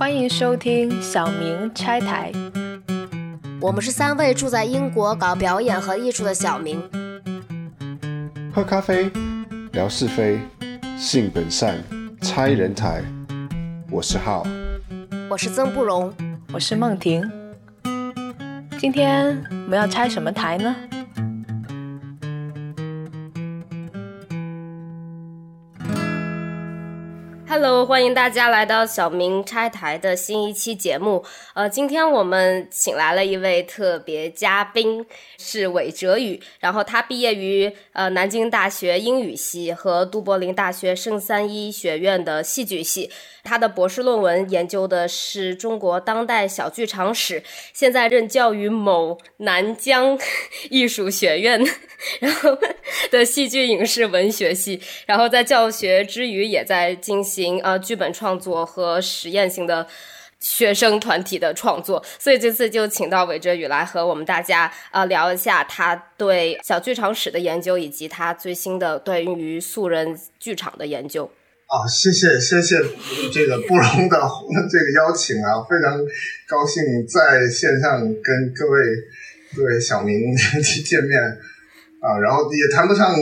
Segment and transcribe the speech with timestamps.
[0.00, 2.32] 欢迎收听小明拆台。
[3.60, 6.82] 我们是三位住在英国搞表演和艺术的小明。
[8.50, 9.12] 喝咖啡，
[9.72, 10.40] 聊是非，
[10.96, 11.76] 性本善，
[12.22, 13.04] 拆人台。
[13.90, 14.42] 我是浩，
[15.28, 16.10] 我是曾不荣，
[16.50, 17.30] 我是梦婷。
[18.78, 20.74] 今天我们要拆什么台呢
[27.62, 31.22] ？Hello，欢迎大家来到小明拆台的新一期节目。
[31.52, 35.04] 呃，今天我们请来了一位特别嘉宾，
[35.36, 36.40] 是韦哲宇。
[36.58, 43.10] 然后他毕业于呃南京大学英语系和都柏林大学圣三一学院的戏剧系。
[43.42, 47.42] 他的博士论文研究的是中国当代小剧场史，
[47.74, 50.18] 现在任教于某南疆
[50.70, 51.62] 艺术学院，
[52.20, 52.56] 然后
[53.10, 59.86] 的戏剧影视文学系，然后在教学之余也在进行呃剧本创作和实验性的
[60.38, 71.30] 学生团体的创作，所以这次就请到韦哲宇来和我们大家呃聊一下他对小剧场史的研究，以及他最新的对于素人剧场的研究。
[71.66, 72.76] 啊，谢谢谢谢
[73.32, 74.18] 这个不容的
[74.68, 75.98] 这个邀请啊，非常
[76.48, 78.80] 高兴在线上跟各位
[79.56, 81.20] 各位小明 去见面
[82.00, 83.14] 啊，然后也谈不上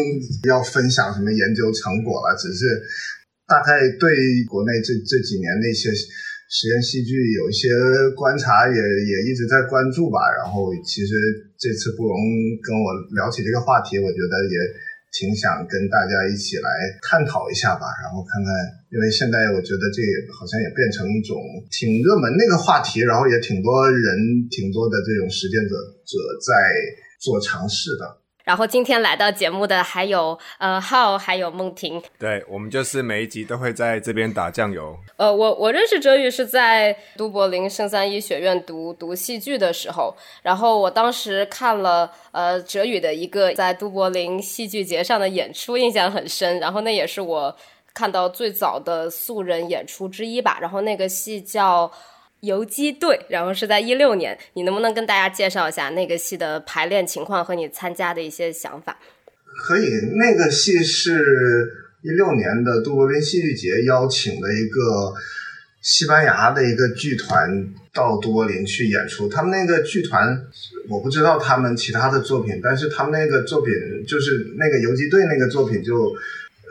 [0.44, 2.81] 要分享什么研究成果了，只是
[3.48, 7.72] 大概对国内这这几年那些实验戏剧有一些
[8.14, 10.20] 观察，也也一直在关注吧。
[10.36, 11.16] 然后其实
[11.56, 12.14] 这次布隆
[12.60, 14.58] 跟我聊起这个话题，我觉得也。
[15.10, 16.69] 挺想跟大家一起来
[17.00, 18.52] 探讨一下吧，然后看看，
[18.92, 20.04] 因为现在我觉得这
[20.36, 21.34] 好像也变成一种
[21.72, 24.04] 挺热门那个话题，然后也挺多人、
[24.52, 26.52] 挺多的这种实践者者在
[27.24, 28.04] 做尝试的。
[28.48, 32.02] 然后今天来到节目的还有呃浩，还有梦婷。
[32.18, 34.98] 对我们就是每一集都会在这边打酱油。
[35.18, 46.58] 呃，我我认识哲宇是在都柏林圣三一学院读读戏剧的时候，然后我当时看了呃哲宇的一个在都柏林戏剧节上的演出，印象很深。
[46.58, 47.54] 然后那也是我
[47.92, 50.56] 看到最早的素人演出之一吧。
[50.58, 51.92] 然后那个戏叫。
[52.41, 58.99] 游击队，然后是在一六年，你能不能跟大家介绍一下那个戏的排练情况和你参加的一些想法？
[59.66, 61.69] 可以，那个戏是
[62.03, 65.12] 一六年的杜柏林戏剧节邀请的一个
[65.82, 69.28] 西班牙的一个剧团到都柏林去演出。
[69.28, 70.41] 他们那个剧团，
[70.88, 73.75] 我不知道他们其他的作品，但是他们那个作品
[74.06, 76.15] 就是那个游击队那个作品，就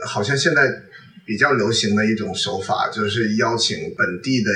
[0.05, 0.83] 好像现在。
[1.27, 4.49] 比较流行的一种手法，就是邀请本地的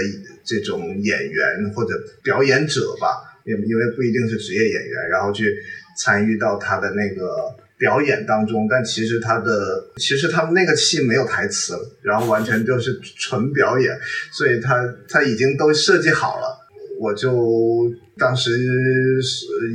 [0.45, 1.93] 这种演员或者
[2.23, 3.07] 表演者吧，
[3.45, 5.53] 因因为不一定是职业演员，然后去
[5.99, 8.69] 参与到他的那个表演当中。
[8.69, 13.99] 但其实他的其实他们那个戏没有台词，然后完全就是纯表演，
[14.31, 16.57] 所以他他已经都设计好了。
[17.01, 18.51] 我就当时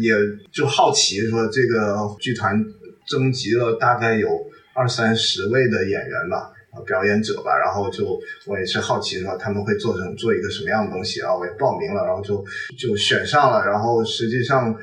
[0.00, 0.14] 也
[0.50, 2.64] 就好奇说，这个剧团
[3.06, 4.28] 征集了大概有
[4.74, 6.52] 二三十位的演员吧。
[6.84, 12.44] 表演者吧，然后就我也是好奇说他们会做成做一个什么样的东西啊，我也报名了，然后就
[12.78, 14.76] 就选上了，然后实际上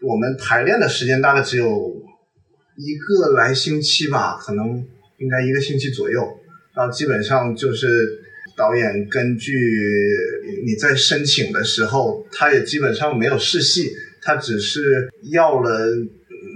[0.00, 1.92] 我们排练的时间大概只有
[2.76, 4.84] 一个来星期吧，可能
[5.18, 6.20] 应该一个星期左右，
[6.74, 8.20] 然后基本上就是
[8.56, 9.52] 导演根据
[10.64, 13.90] 你在申请的时候，他也基本上没有试戏，
[14.22, 15.86] 他只是要了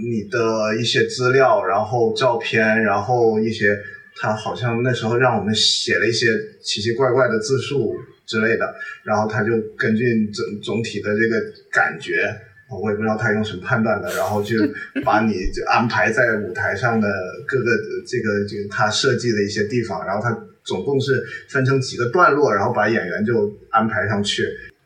[0.04, 3.76] 你的一些资料，然后照片，然后一些。
[4.18, 6.26] 他好像那时候让我们写了一些
[6.62, 7.94] 奇奇怪怪的字数
[8.24, 11.38] 之类的，然后他就根据总总体的这个
[11.70, 12.34] 感觉，
[12.82, 14.56] 我也不知道他用什么判断的，然后就
[15.04, 17.06] 把你就安排在舞台上的
[17.46, 17.70] 各个
[18.06, 24.42] 这个这个他设计的一些地方，然后他总共是分成几个段落，然后把演员就安排上去。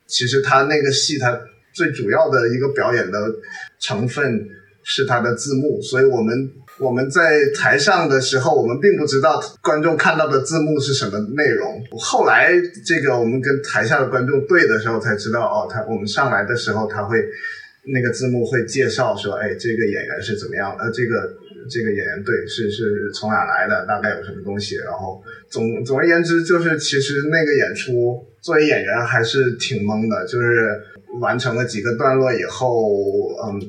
[0.06, 1.40] 其实他那个戏，他
[1.72, 3.18] 最主要的一个表演的
[3.78, 4.44] 成分
[4.82, 6.50] 是他的字幕，所以我们。
[6.80, 11.78] 我们在台上的时候，我们并不知道观众看到的字幕是什么内容。
[11.98, 12.50] 后来，
[12.86, 17.22] 这个我们跟台下的观众对的时候，才知道哦，他我们上来的时候，他会
[17.84, 20.74] 那个字幕会介绍说，哎，这个演员是怎么样？
[20.78, 21.36] 呃，这个
[21.68, 23.84] 这个演员对是是从哪来的？
[23.84, 24.76] 大概有什么东西？
[24.76, 30.80] 然后总总而言之，就是其实那个演出作为演员还是挺懵的，就是
[31.20, 32.88] 完成了几个段落以后，
[33.44, 33.60] 嗯。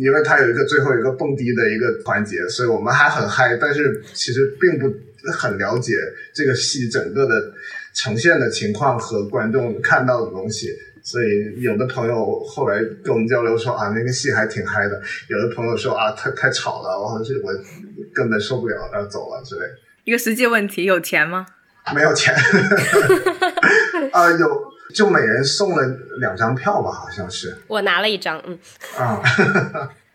[0.00, 4.92] 因为它有一个最后一个蹦迪的一个环节，所以我们还很嗨，但是其实并不
[5.32, 5.94] 很了解
[6.34, 7.34] 这个戏整个的
[7.94, 10.68] 呈现的情况和观众看到的东西，
[11.02, 14.96] 所以有的朋友后来跟我们交流说啊，那个戏还挺嗨的；
[15.28, 17.52] 有的朋友说啊，太太吵了，我是我
[18.14, 19.62] 根本受不了，然后走了之类。
[20.04, 21.46] 一个实际问题，有钱吗？
[21.94, 22.34] 没有钱。
[24.12, 25.86] 啊，有就每人送了
[26.20, 28.58] 两张票吧，好像是我拿了一张，嗯，
[28.96, 29.20] 啊。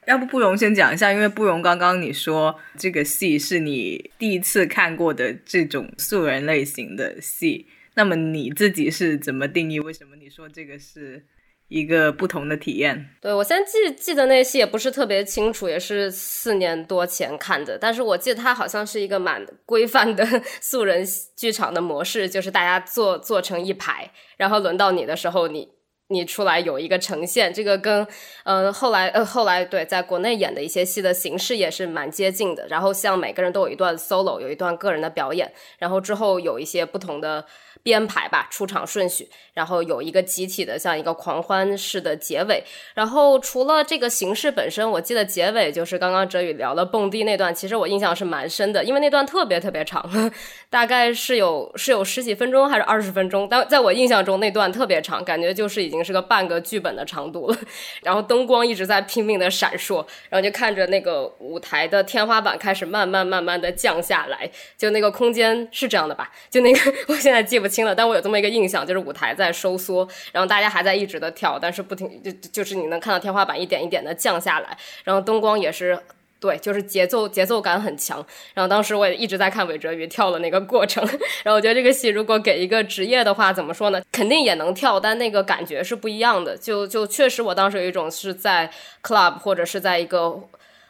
[0.07, 9.79] 要不不容先讲一下，因为不容刚刚你说这个戏是你第一次看过的这种素人类型的戏，那么你自己是怎么定义？
[9.79, 11.23] 为什么你说这个是
[11.71, 13.09] 一个不同的体验？
[13.21, 20.27] 对我现在记记得那戏也不是特别清楚，也是四年多前看的，但是我记得它好像是一个蛮规范的
[20.59, 21.07] 素人
[21.37, 25.69] 剧场的模式，就是大家坐坐成一排，然后轮到你的时候，你。
[26.13, 28.05] 你出来有一个呈现，这个跟，
[28.43, 32.67] 呃，后来呃后来对，在国内演的一些戏的形式也是蛮接近的。
[32.67, 37.45] 然后像每个人都有一段 solo，有一段个人的表演，然后之后有一些不同的。
[37.83, 42.63] 编排吧，出场顺序，然后有一个集体的像一个狂欢式的结尾。
[42.93, 50.07] 然后除了这个形式本身，我记得结尾就是刚刚哲宇聊了蹦迪那段，其实我印象是蛮深的，因为那段特别特别长，
[50.69, 57.57] 大概是有是有十几分钟还是二十分钟，但在我印象中那段特别长，感觉就是已经是个半个剧本的长度了。
[58.03, 66.31] 然后灯光一直在拼命的闪烁，然后就看着那个舞台的天花板开始慢慢慢慢的降下来，就那个空间是这样的吧？
[66.51, 67.70] 就那个 我现在记不。
[67.71, 75.97] 清了，但我有这么一个印象，就是舞台在收缩，然后大家还在一直的跳，但是不停就就是你能看到天花板一点一点的降下来，然后灯光也是
[76.39, 78.17] 对，就是节奏节奏感很强。
[78.55, 81.03] 然后当时我也一直在看韦哲宇跳的那个过程，
[81.45, 84.01] 然后我觉得这个戏如果给一个职业的话，怎么说呢？
[84.11, 86.57] 肯定也能跳，但那个感觉是不一样的。
[86.57, 88.71] 就就确实，我当时有一种是在
[89.03, 90.35] club 或者是在一个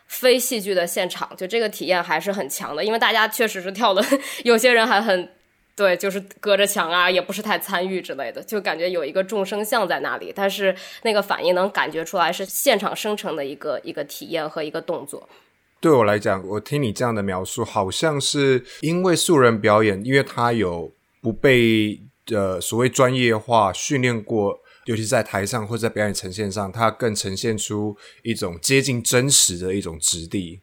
[0.07, 4.01] 非戏剧的现场，就这个体验还是很强的，因为大家确实是跳的，
[4.45, 5.29] 有些人还很。
[5.75, 15.27] 对，就是隔着墙啊，也不是太参与之类的，就感觉有一个众生相在那里，但是那个反应能感觉出来是现场生成的一个一个体验和一个动作。
[15.79, 20.91] 对我来讲，我听你这样的描述，好像是因为素人表演，因为他有
[21.21, 21.99] 不被
[22.31, 30.61] 呃所谓专业化训练过，尤其在台上或者在表演呈现上，它更呈现出一种接近真实的一种质地。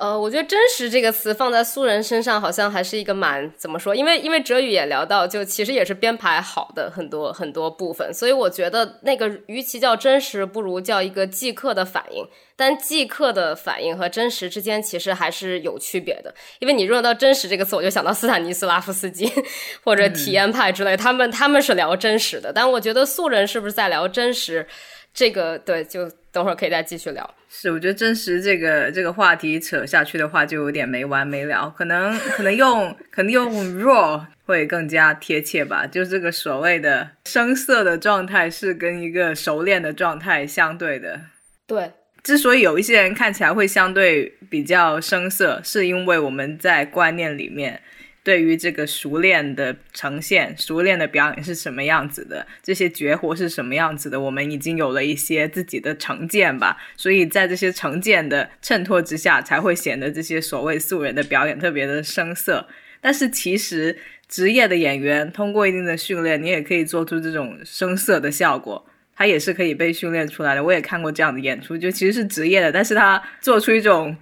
[0.00, 3.94] 呃，我觉得“真实”这个词放在素人身上，好像还是一个蛮怎么说？
[3.94, 12.26] 因为因为哲宇也聊到，就其实也是编排好的很多很多部分，所以我觉得那个与其叫真实，不如叫一个即刻的反应。
[12.56, 19.30] 但即刻的反应和真实之间其实还是有区别的，因为你用到“真实”这个词，我就想到斯坦尼斯拉夫斯基
[19.84, 24.66] 或者体验派之类，他们他们是聊真实的，但我觉得素人是不是在聊真实？
[25.12, 27.34] 这个对，就等会儿可以再继续聊。
[27.48, 31.74] 是，我觉得真实这个这个话题扯下去的话，就有点没完没了。
[31.76, 33.52] 可能 可能用可能用
[33.82, 35.86] raw 会更加贴切吧。
[35.86, 41.20] 就这个所谓的生涩的状态，是跟一个熟练的状态相对的。
[41.66, 41.90] 对，
[42.22, 47.82] 之所以有一些人看起来会相对比较生涩，是因为我们在观念里面。
[48.22, 56.76] 对于这个熟练的呈现、熟练的表演是什么样子的，这些绝活是什么样子的，我们已经有了一些自己的成见吧。
[56.96, 62.68] 所以在这些成见的衬托之下，才会显得这些所谓素人的表演特别的生涩。
[63.00, 63.96] 但是其实
[64.28, 68.84] 职业的演员通过一定的训练，你也可以做出这种生涩的效果，
[69.16, 70.62] 他也是可以被训练出来的。
[70.62, 74.14] 我也看过这样的演出，就其实是职业的，但是他做出一种。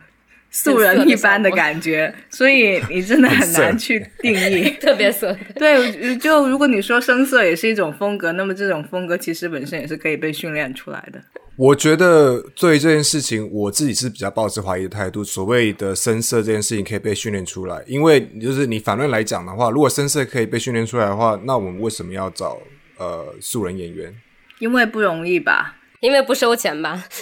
[0.51, 4.71] 素人一般的感觉，所以你真的很难去定义。
[4.81, 11.21] 特别色，对，就如果你说深色也是一种风格，那么这种风格其实本身也是可以被训练出来的。
[11.57, 15.25] 我觉得对于这件事情，我自己是比较抱持怀疑的态度。
[15.25, 22.59] 所谓的深色这件事情可以被训练出来，因为就是你反论来讲的话，如果深色可以被训练出来的话，那我们为什么要找
[22.97, 24.15] 呃素人演员？
[24.61, 25.77] 因为不容易吧？
[26.01, 27.05] 因为不收钱吧？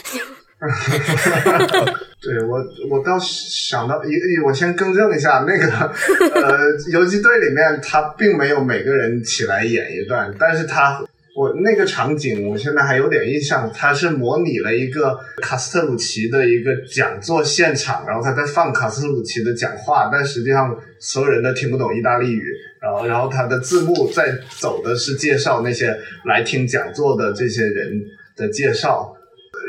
[2.19, 2.59] 对我，
[2.91, 4.09] 我倒想到一，
[4.45, 11.05] 我先更正一下，那个呃，游击队里面他并没有每个人起来演一段，但是他
[11.37, 22.43] 我那个场景，我现在还有点印象，他是模拟了一个卡斯特鲁奇的一个讲座现场，然后他在放卡斯特鲁奇的讲话，但实际上所有人都听不懂意大利语，
[22.81, 25.95] 然后然后他的字幕在走的是介绍那些
[26.25, 28.03] 来听讲座的这些人
[28.35, 29.15] 的介绍，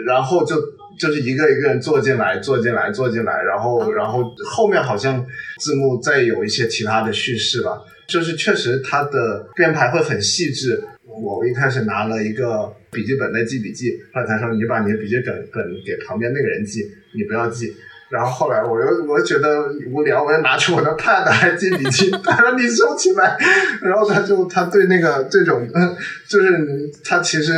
[0.06, 0.56] 然后就。
[0.98, 5.26] 就是一个一个人坐进来，坐进来，坐进来，然后，然后后面好像
[5.60, 7.82] 字幕再有一些其他的叙事吧。
[8.08, 10.82] 就是确实它的编排会很细致。
[11.04, 16.82] 我一开始拿了一个笔记本在记笔记，后来他说你就把你的笔记本本给旁边那个人记，
[17.14, 17.74] 你不要记。
[18.10, 22.10] 然后后来我又我又觉得无聊，我又拿出我的 pad 来记笔记。
[22.24, 23.38] 他说你收起来。
[23.82, 25.68] 然后他就他对那个这种，
[26.28, 27.54] 就是他其实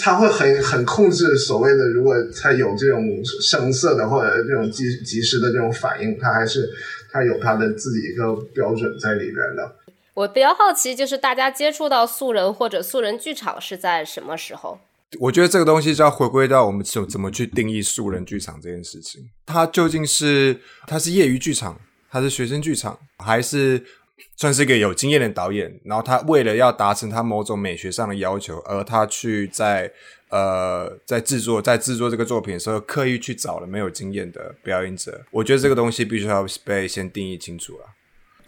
[0.00, 3.02] 他会很很控制所谓的，如果他有这种
[3.42, 6.68] 声色的或者这种及及时的这种反应，他还是
[7.12, 9.72] 他有他的自己一个标准在里边的。
[10.14, 14.78] 我比较好奇，就是大家接触到素人或者素人剧场是在什么时候？
[15.18, 19.30] 我觉得这个东西就要回归到我们怎怎么去定义素人剧场这件事情。
[19.46, 23.82] 它究竟是它是业余剧场，它是学生剧场，还是
[24.36, 25.80] 算是一个有经验的导演？
[25.84, 29.90] 然后他为了要达成他某种美学上的要求，而他去在
[30.28, 35.24] 呃在制作在制作这个作品的时候，刻意去找了没有经验的表演者。
[35.30, 37.86] 我觉得这个东西必须要被先定义清楚了。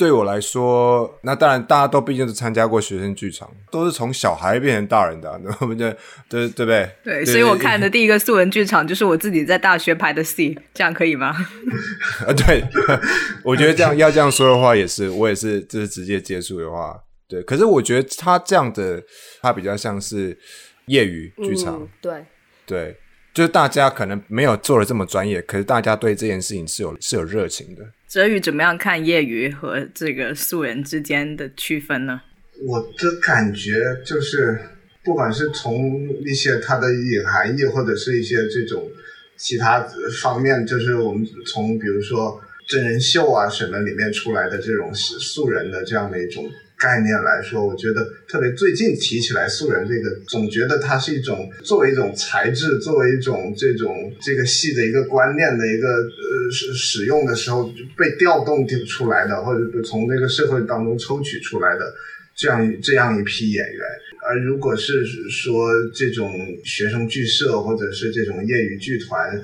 [0.00, 5.94] 对我来说，那当然，大家都毕竟是参加过学生剧场，都是从小孩变成大人的， 对不对？
[6.26, 6.90] 对对不对？
[7.04, 11.36] 对，所以我看的第一个素人剧场就是我自己在大学排的戏，这样可以吗？
[12.26, 12.64] 啊，对，
[13.44, 17.42] 我觉得这样要这样说的话，也是我也是，就是直接接触的话，对。
[17.42, 19.02] 可是我觉得他这样的，
[19.42, 20.38] 他比较像是
[20.86, 22.24] 业余剧场，对
[22.64, 22.96] 对，
[23.32, 27.82] 就是大家可能没有做的这么专业，可是大家对这件事情是有是有热情的。
[28.08, 32.20] 哲宇怎么样看业余和这个素人之间的区分呢？
[32.66, 33.72] 我的感觉
[34.04, 34.58] 就是，
[35.04, 38.90] 不管是从一些它的隐含义，或者是一些这种
[39.36, 39.86] 其他
[40.20, 46.44] 方面，就是我们从比如说真人秀啊什么里面出来的这种素人的这样的一种。
[46.80, 61.92] 概念来说，我觉得特别最近提起来素人这个，总觉得它是一种作为一种材质，作为一种这种这个戏的一个观念的一个呃使使用的时候被调动出来的，或者从这个社会当中抽取出来的
[62.34, 63.80] 这样这样一批演员。
[64.26, 66.32] 而如果是说这种
[66.64, 69.38] 学生剧社或者是这种业余剧团，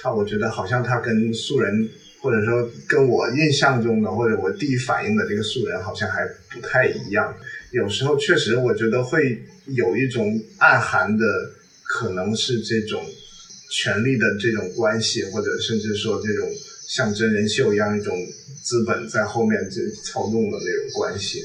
[0.00, 1.88] 他我觉得好像他跟素人。
[2.22, 7.34] 或者说跟我印象中的或者我第一反应的这个素人好像还不太一样，
[7.72, 11.24] 有时候确实我觉得会有一种暗含的，
[11.82, 13.04] 可能是这种
[13.72, 16.48] 权力的这种关系，或者甚至说这种
[16.88, 18.14] 像真人秀一样一种
[18.62, 21.42] 资本在后面这操纵的那种关系。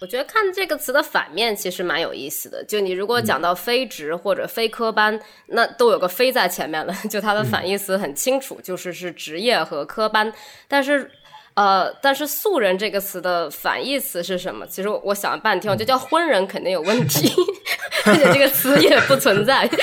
[0.00, 2.62] 我觉得看这个词的反面其实蛮有意思的。
[2.64, 10.32] 就你如果讲到非职或者非科班，那都有个“非”在前面了， 就它的反义词很清楚，就是是职业和科班。
[10.68, 11.10] 但是，
[11.54, 14.64] 呃，但是“素人”这个词的反义词是什么？
[14.66, 17.32] 其实我想了半天，我就叫“婚人”肯定有问题，
[18.06, 19.68] 而且这个词也不存在。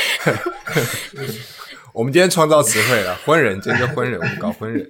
[1.96, 4.86] 我们今天创造词汇了， 婚人，今天叫婚人，我们搞婚人。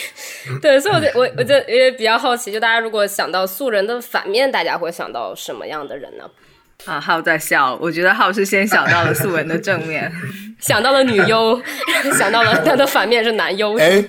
[0.62, 6.24] 对，所以我就我我就也比较好奇，就大家如果想到素人的反面，大家会想到什么样的人呢？
[6.86, 10.10] 啊，浩在笑，我觉得浩是先想到了素人的正面，
[10.58, 11.60] 想到了女优，
[12.18, 13.76] 想到了他的反面是男优。
[13.76, 14.02] 哎，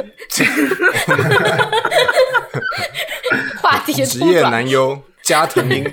[3.61, 5.83] 话题职业男优加藤鹰。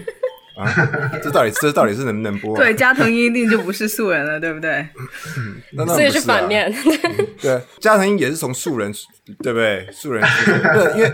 [0.57, 0.65] 啊，
[1.23, 2.57] 这到底这到底是能不能播？
[2.57, 4.87] 对，加藤鹰一定就不是素人了，对不对？
[5.87, 6.75] 所以是反面。
[7.41, 8.91] 对，加藤鹰也是从素人，
[9.43, 9.87] 对不对？
[9.93, 10.27] 素人，
[10.75, 11.13] 对，因为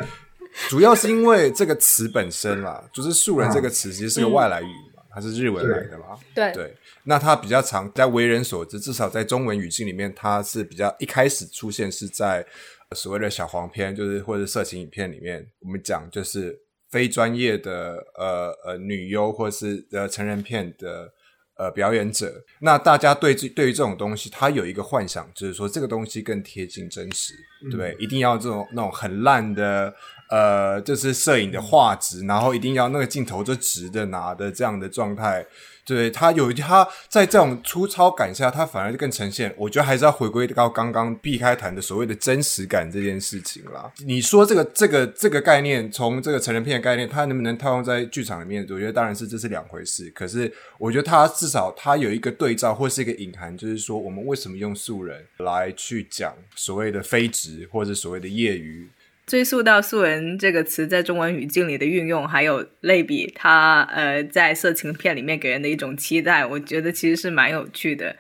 [0.69, 4.65] 主要是因为这个词本身啦，就是素人这个词其实是个外来语
[4.97, 6.17] 嘛，它是日文来的嘛。
[6.33, 12.47] 对对，那它比较常在为人所知，至少在中文语境里面，它是比较一开始出现是在
[12.95, 16.57] 所谓的小黄片，就是或者色情影片里面，我们讲就是。
[16.93, 21.11] 非专业的呃呃女优或是呃成人片的
[21.57, 27.33] 呃表演者，那大家对这对于这种东西，他有一个幻想，就是说这个东西更贴近真实，
[27.63, 27.97] 对不对？
[27.99, 29.95] 一定要这种那种很烂的
[30.29, 35.47] 呃，就是摄影的画质，然后一定要那个镜头就直的拿的这样的状态。
[35.85, 39.53] 对他有他在这种粗糙感下，他反而更呈现。
[39.57, 43.93] 我觉得还是要回归到刚刚避开谈的所谓的真实感这件事情啦。
[44.05, 48.63] 你说这个这个这个概念，从这个成人片的概念，它能不能套用在剧场里面？
[48.71, 50.09] 我觉得当然是这是两回事。
[50.11, 58.89] 可是我觉得它至少它有一个对照或是一个隐含，就是说我们为什么用素人来去讲所谓的非职或者所谓的业余。
[59.33, 68.15] 追溯到“素人”这个词在中文语境里的运用，还有类比它呃在色情片里面给人的一种期待，我觉得其实是蛮有趣的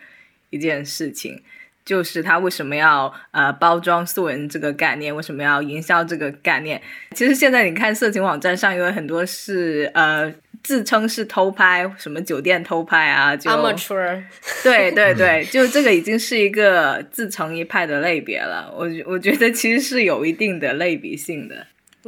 [0.48, 1.42] 一件事情。
[1.84, 5.14] 就是他为什么要呃包装素人这个概念？
[5.14, 6.80] 为什么要营销这个概念？
[7.14, 10.32] 其实现在你看色情网站上有很多是呃。
[10.62, 13.34] 自称是偷拍，什么酒店偷拍啊？
[13.34, 14.22] 就 amateur，
[14.62, 18.72] 对对对，就这个已经是一个自成一派的类别了。
[18.72, 21.66] 我我觉得其实是有一定的类比性的。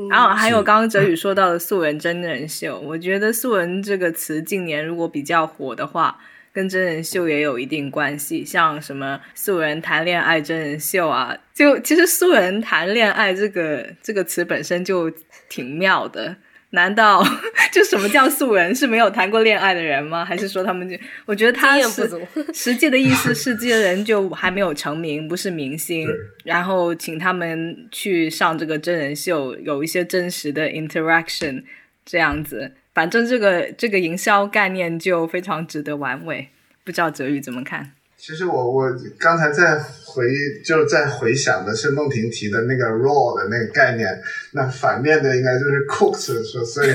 [0.09, 6.17] 然后还有刚刚哲宇说到的素人真人秀，我觉得素人这个词近年如果比较火的话，
[6.55, 8.43] 跟真人秀也有一定关系。
[8.43, 15.13] 像什么素人谈恋爱真人秀啊，就其实素人谈恋爱这个这个词本身就
[15.51, 16.37] 挺妙的。
[16.71, 17.25] 难道
[17.71, 20.25] 就什么叫素人是没有谈过恋爱的人吗？
[20.25, 20.97] 还是说他们就？
[21.25, 22.11] 我觉得他是
[22.53, 26.09] 实际的意思是这些人就还没有成名，不是明星，
[26.43, 31.63] 然后请他们去上这个真人秀，有一些真实的 interaction，
[32.05, 32.73] 这样子。
[32.95, 36.49] 反正这个这个营销概念就非常值得玩味，
[36.85, 37.91] 不知道哲宇怎么看？
[38.17, 40.25] 其实我我刚才在回
[40.65, 44.09] 就是在回想的是孟婷提的那个 raw 的那个概念，
[44.53, 46.89] 那反面的应该就是 cooked，说所以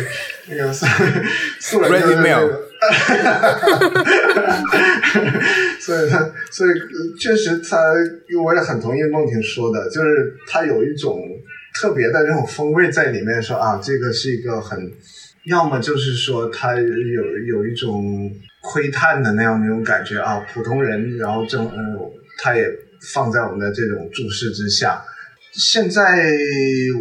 [0.47, 0.87] 那个素
[1.59, 2.67] 素人就是那个，
[5.79, 6.69] 所以他所以
[7.19, 7.77] 确实他
[8.43, 11.21] 我也很同意孟婷说的，就是他有一种
[11.79, 14.91] 特别的那种风味在里面，说啊这个是一个很。
[15.45, 18.29] 要么就是说他有有一种
[18.61, 21.79] 窥探的那样那种感觉啊，普通人，然后正嗯，
[22.37, 22.65] 他也
[23.13, 25.01] 放在我们的这种注视之下。
[25.53, 26.29] 现在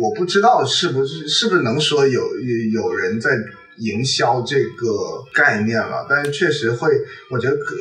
[0.00, 3.30] 我不知道是不是是不是能说有有有人在
[3.78, 6.88] 营销这个概念了，但是确实会，
[7.30, 7.74] 我觉得可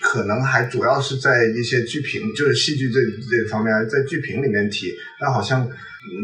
[0.00, 5.68] 可能还主要是在一些剧评，就是戏剧这这方面，在剧评里面提，但好像。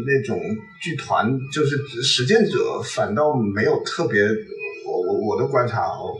[0.05, 0.37] 那种
[0.81, 4.21] 剧团就是实践者，反倒没有特别，
[4.85, 6.11] 我我我的观察哦，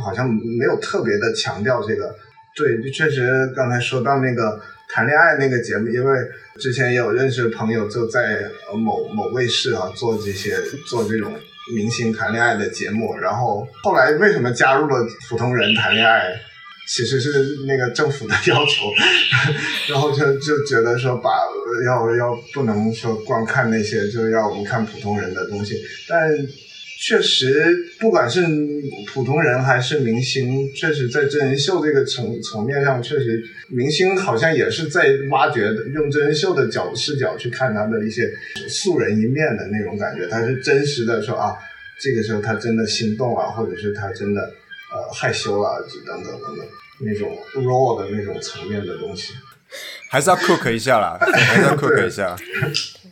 [0.00, 2.14] 好像没有特别的强调这个。
[2.54, 6.16] 对，确实刚才说到那个谈恋爱那个节目，因为
[6.60, 11.34] 之前也有认识的朋友就在某某卫视啊做这些做这种
[11.74, 16.40] 明星谈恋爱的节目，然后后来为什么加入了普通人谈恋爱？
[16.88, 17.30] 其实是
[17.66, 18.86] 那个政府的 要求，
[19.90, 21.30] 然后就就觉得说把
[21.84, 25.76] 要要不能说光看那些，就要我们看普通人的东西。
[26.08, 26.18] 但
[27.00, 28.42] 确实，不管是
[29.12, 38.28] 普通人还是明星，确实在真人秀这个层层面上，确实明星好像也是在挖掘用真人秀的角视角去看他的一些
[38.66, 40.26] 素人一面的那种感觉。
[40.26, 41.54] 他是真实的说啊，
[42.00, 44.50] 这个时候他真的心动啊，或者是他真的。
[44.98, 46.66] 呃，害羞啦，就，等等等等，
[47.00, 49.32] 那种 raw 的那种层面的东西，
[50.10, 52.36] 还是要 cook 一下啦， 还是要 cook 一下。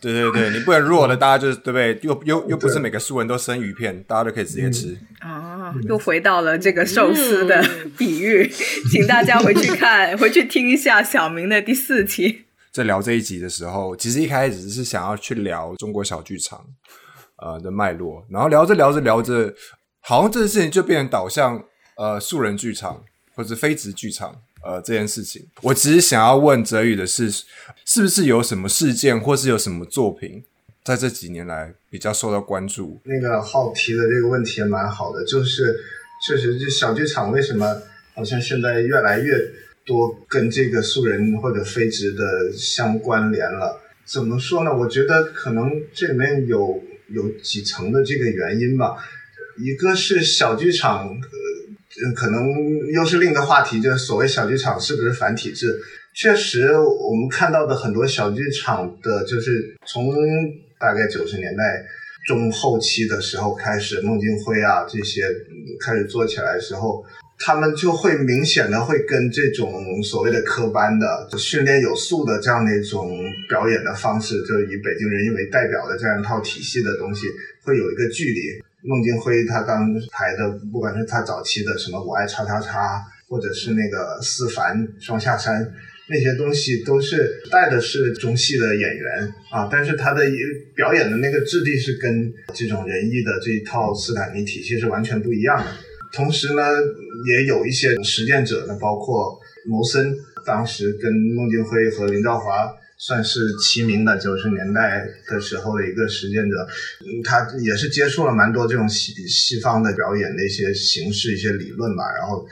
[0.01, 1.97] 对对对，你不能 raw 的，大家就是对不对？
[2.01, 4.97] 又又又不是每个素人都生鱼片，大家都可以直接吃。
[5.19, 7.63] 啊，又回到了这个寿司的
[7.97, 8.47] 比喻，
[8.91, 12.45] 请大家回去看，回去听一下小明的第四期。
[12.73, 16.63] 在聊这一集的时候，其实一开始是想要去聊中国小剧场
[17.41, 19.53] 呃的脉络，然后聊着聊着聊着。
[19.99, 21.61] 好像这件事情就变成导向
[21.97, 23.03] 呃素人剧场
[23.35, 25.45] 或者非职剧场呃这件事情。
[25.61, 27.29] 我只是想要问哲宇的是，
[27.85, 30.43] 是不是有什么事件或是有什么作品
[30.83, 32.99] 在这几年来比较受到关注？
[33.03, 35.79] 那个好提的这个问题也蛮好的，就是
[36.25, 37.81] 确实就小剧场为什么
[38.15, 39.33] 好像现在越来越
[39.85, 43.81] 多跟这个素人或者非职的相关联了？
[44.05, 44.73] 怎么说呢？
[44.73, 48.95] 我觉得可能这里面有有几层的这个原因吧。
[49.57, 51.19] 一个是小剧场，
[52.03, 52.47] 嗯，可能
[52.93, 55.79] 又是另一个话题，就是所谓小剧场是不是反体制？
[56.13, 60.13] 确实，我们看到的很多小剧场的，就是从
[60.79, 61.63] 大概九十年代
[62.27, 65.21] 中后期的时候开始，孟京辉啊这些
[65.79, 67.03] 开始做起来的时候，
[67.39, 77.27] 他们就会明显的会跟这种所谓的科班的训练有素的这样的一种表演的方式，就是以北京人艺为代表的这样一套体系的东西，
[77.63, 78.66] 会有一个距离。
[78.87, 85.61] 孟京辉他当排的，不管是他早期的什么我爱叉叉叉，或者是那个思凡双下山
[86.09, 90.21] 那些东西，都是带的是中戏的演员啊，但是他的
[90.73, 95.65] 表演的那个质地是跟这种仁义的这一套斯坦尼体系是完全不一样的。
[96.13, 96.63] 同时呢，
[97.27, 102.73] 也有一些实践者呢，包括牟森，当时跟孟京辉和林兆华。
[102.97, 106.67] 算是齐名的九十年代的时候的一个实践者，
[107.23, 112.03] 他也是接触了蛮多这种西西方的表演的一些形式、一些理论吧。
[112.17, 112.45] 然后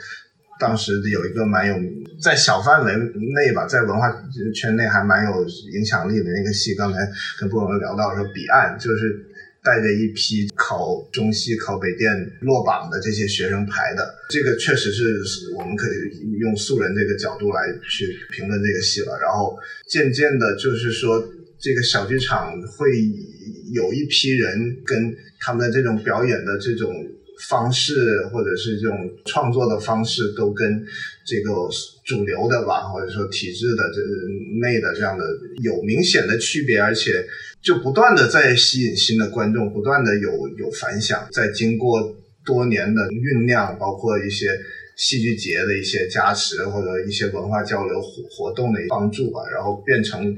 [0.58, 1.74] 当时有一个蛮有
[2.22, 4.10] 在小范围内吧，在文化
[4.54, 6.98] 圈内还蛮有影响力的那个戏，刚才
[7.40, 9.35] 跟布友聊到说，彼岸就是。
[9.66, 12.06] 带着一批考中戏、考北电
[12.42, 19.18] 落榜的这些学生排的，这个确实是我们可以用素人这个角度来去评论这个戏了。
[19.20, 21.20] 然后渐渐的，就是说
[21.58, 22.92] 这个小剧场会
[23.72, 26.94] 有一批人跟他们的这种表演的这种
[27.48, 30.86] 方式，或者是这种创作的方式，都跟
[31.26, 31.50] 这个
[32.04, 34.00] 主流的吧，或者说体制的这
[34.60, 35.24] 内的这样的
[35.64, 37.26] 有明显的区别，而且。
[37.66, 44.46] 就不断的在吸引新的观众，不断的有有反响，在经过多年的酝酿，包括一些
[44.96, 50.32] 戏剧节的一些加持，或者一些文化交流活活动的帮助吧，然后变成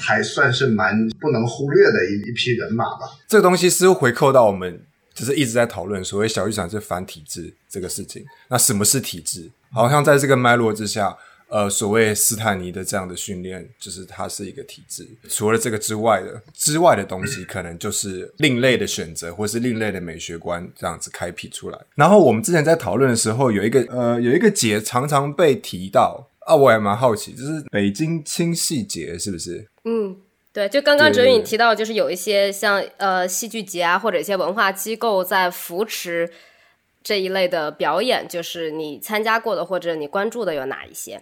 [0.00, 3.10] 还算是蛮不能忽略的一一批人马吧。
[3.28, 4.80] 这个东西似乎回扣到我们，
[5.12, 8.24] 就是一直在讨论所谓小剧场是反体制这个事情。
[8.48, 9.50] 那什么是体制？
[9.70, 11.14] 好像在这个脉络之下，
[11.50, 15.06] 呃所谓斯坦尼的这样的训练，就是它是一个体制。
[15.28, 21.78] 除了这个之外的之外的东西，可能就是另类的选择，或是另类的美学观这样子开辟出来。
[21.96, 29.66] 然后我们之前在讨论的时候，有一个呃有一个节常常被提到啊，我也蛮好奇，就是北京清戏节是不是？
[29.84, 30.16] 嗯，
[30.52, 36.30] 对，就刚刚哲宇你提到，就是有一些像呃戏剧节啊，或者一些文化机构在扶持
[37.02, 41.20] 这一类的表演，就是你参加过的或者你关注的有哪一些？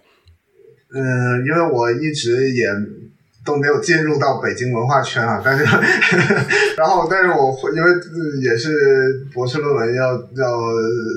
[0.90, 2.66] 嗯，因为我一直也
[3.44, 5.64] 都没有进入到北京文化圈啊， 但是，
[6.76, 7.90] 然后但是我会因为
[8.42, 10.60] 也是博士论文要要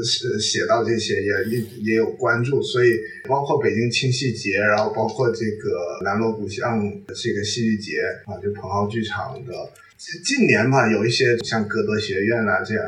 [0.03, 2.89] 写写到这些，也也也有关注，所以
[3.27, 9.53] 包括北京清戏节，然后包括这个南锣鼓巷这个戏剧节啊，就蓬蒿剧场的。
[10.25, 12.83] 近年吧，有一些像歌德学院啊这样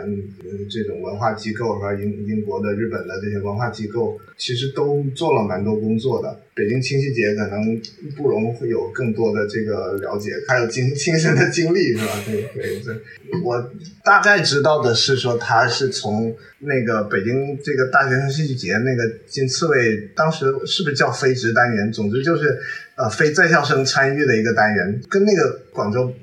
[0.67, 6.39] 这种文化机构，和英英国的、日本的这些文化机构，其实都做了蛮多工作的。
[6.55, 7.79] 北京清戏节可能
[8.17, 12.11] 不容会有更多我的这个了解，还有亲亲身的经历是吧？
[12.25, 13.01] 对对对，
[13.43, 13.71] 我
[14.03, 21.91] 大概知道的是说，他是从那个北京这个大学生戏剧节那个金刺猬，当时是不是叫非职单元？
[21.91, 22.59] 总之就是
[22.95, 26.13] 呃非在校生参与的一个单元，跟那个广州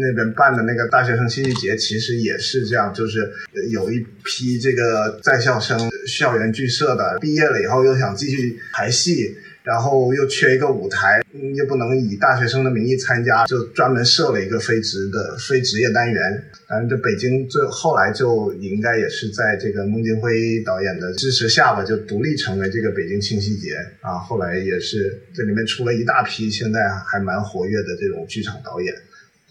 [0.00, 3.30] 那边办的那个大学生戏剧节其实也是这样，就是
[3.70, 9.36] 有一批这个在校生校园剧社的毕业了以后又想继续排戏。
[9.62, 11.22] 然后又缺一个舞台，
[11.54, 16.44] 又不能以大学生的名义参加，就专门设了一个非职的非职业单元。
[16.66, 24.18] 反正这北京最后来就应该也是在这个孟京辉导演的支持下吧，就独立成为这个北京清戏节啊。
[24.18, 28.94] 后来也是这里面出了一大批现在还蛮活跃的这种剧场导演。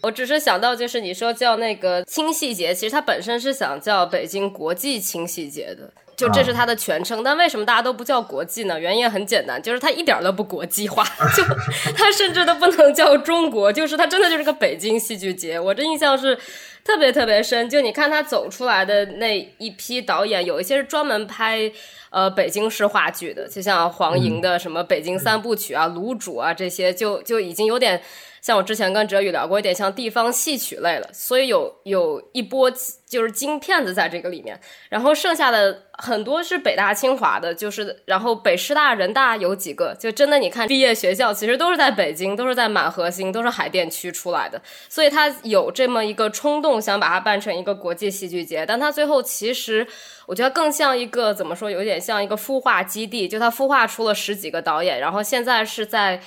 [0.02, 7.22] 我只是想到，就是你说叫那个清戏节，其实它本身是想叫北京国际清戏节的，就这是它的全称。
[7.24, 8.78] 但为什么大家都不叫国际呢？
[8.78, 11.02] 原因很简单，就是它一点儿都不国际化，
[11.36, 11.42] 就
[11.96, 15.58] 它甚至都不能叫中国，就是它真的就是个北京戏剧节。
[15.58, 16.38] 我这印象是
[16.84, 21.72] 特别特别深，就你看他走出来的那一批导演，有一些是专门拍。
[22.12, 28.02] 呃，北京市话剧的，就像黄莹的什么《北京三部曲》啊、《卤煮》啊这些，就就已经有点
[28.40, 31.08] 像我之前跟哲宇聊过，有点像地方戏曲类了。
[31.12, 32.70] 所以有有一波
[33.06, 49.86] 就是金片子在这个里面，然后剩下的很多是北大、清华的，就是然后北师大、人大有几个，就真的你看毕业学校其实都是在北京，都是在满核心，都是海淀区出来的，所以他有这么一个冲动，想把它办成一个国际戏剧节，但他最后其实。
[50.26, 56.22] 我觉得更像一个怎么说，有点像一个孵化基地，就它孵化出了十几个导演，然后现在是在，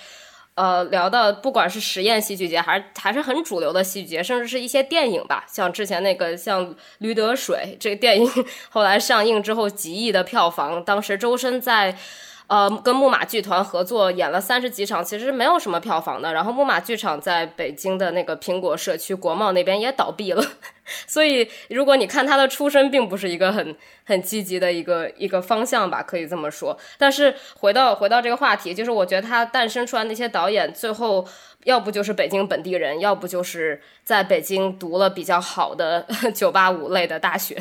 [0.56, 6.68] 呃，聊到不管是实验戏剧节，还是还是很主流的戏剧节，甚至是一些电影吧，像之前那个像
[7.00, 8.30] 《驴得水》这个电影，
[8.70, 11.98] 后来上映之后几亿的票房，当时周深在。
[12.54, 16.32] 呃，跟木马剧团合作演了三十几场，其实没有什么票房的。
[16.34, 20.46] 然后木马剧场在北京的那个苹果社区国贸那边也倒闭了，
[21.08, 26.78] 所以如果你看他的出身，并不是一个很很积极的一个一个方向吧，可以这么说。
[26.96, 31.28] 但是回到回到这个话题，就是我觉得他诞生出来那些导演，最后
[31.63, 37.58] 要不就是北京本地人，要不就是在北京读了比较好的 九八五类的大学，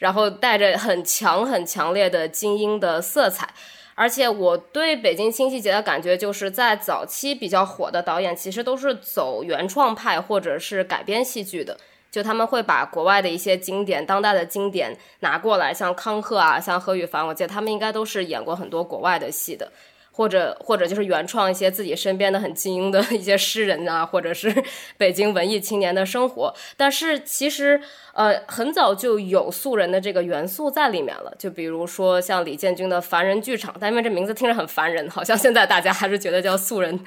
[0.00, 3.48] 然后带着很强很强烈的精英的色彩。
[3.94, 11.76] 而且我对北京清戏节的感觉，就是在早期比较火的导演，其实都是走原创派或者是改编戏剧的，
[12.10, 19.70] 就他们会把国外的一些经典、当代的经典拿过来，像康赫啊，像何羽凡，我记得他们应该都是演过很多国外的戏的。
[20.16, 24.64] 或者或者就是原创一些自己身边的很精英的 一些诗人啊，或者是
[24.96, 26.54] 北京文艺青年的生活。
[26.76, 27.80] 但是其实
[28.14, 37.00] 呃很早就有素人的这个元素在里面了，就比如说像李建军的凡人剧场，但因为这名字听着很烦人，好像现在大家还是觉得叫素人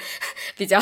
[0.57, 0.77] 比较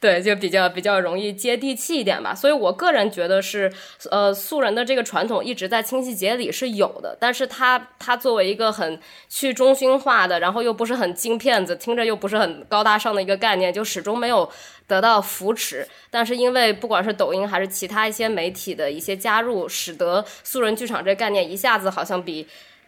[0.00, 2.34] 对，就比较比较容易接地气一点吧。
[2.34, 3.70] 所以我个人觉得是
[4.10, 11.42] 呃素人的这个传统一直在清晰节里是有的，但是它它作为一个很去中心化的，然后又不是很精。
[11.42, 14.48] 骗子听着又不是很高大上的一个概念，就始终没有
[14.86, 15.84] 得到扶持。
[16.08, 22.46] 但是因为不管是抖音还是其他一些媒体的一些加入，使得素人剧场这概念一下子好像比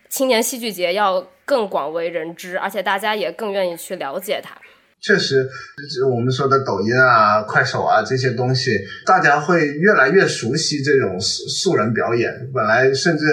[0.09, 4.57] 青年戏剧节要更广为人知，而且大家也更愿意去了解它。
[5.01, 5.47] 确实，
[6.11, 12.49] 我们说的抖音啊、快手啊这些东西，大家会越来越熟悉这种素素人表演。
[12.55, 13.27] 本来甚至。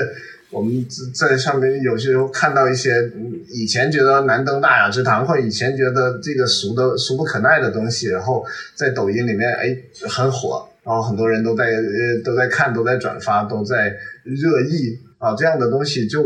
[0.53, 3.09] 我们在上面有些时候看到一些
[3.47, 9.77] 以前觉得难登大雅之堂，或以前觉得这个俗的俗不可耐的东西，然后在抖音里面哎
[10.09, 16.23] 很火，然后很多人都在呃都在看，都在转发，都在热议啊，这样的东西就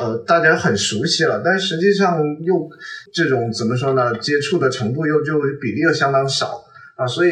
[0.00, 2.68] 呃大家很熟悉了，但实际上又
[3.12, 6.64] 这种怎么说呢，接触的程度又就比例又相当少
[6.96, 7.30] 啊，所以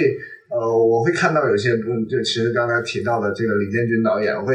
[0.50, 4.54] 呃我会看到有些嗯就其实刚才提到的这个李建军导演会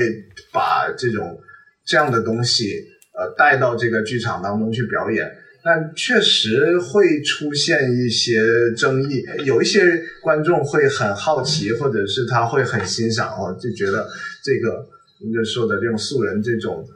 [0.53, 1.37] 把这种
[1.85, 2.71] 这样的东西
[3.17, 5.29] 呃带到这个剧场当中去表演。
[5.67, 8.39] 但确实会出现一些
[8.77, 9.81] 争议，有一些
[10.21, 14.07] 观众会很好奇，或者是他会很欣赏哦，就觉得
[14.41, 14.87] 这个
[15.21, 16.87] 您就说的这种素人这种，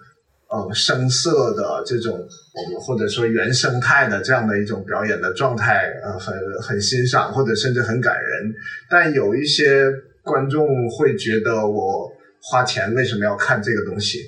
[0.48, 8.54] 呃，声色的这种，我们或者说原生态的这样的一种表演的状态，呃，很很欣赏，或者甚至很感人。
[8.90, 9.92] 但有一些
[10.24, 12.10] 观众会觉得，我
[12.42, 14.20] 花钱为什么要看这个东西？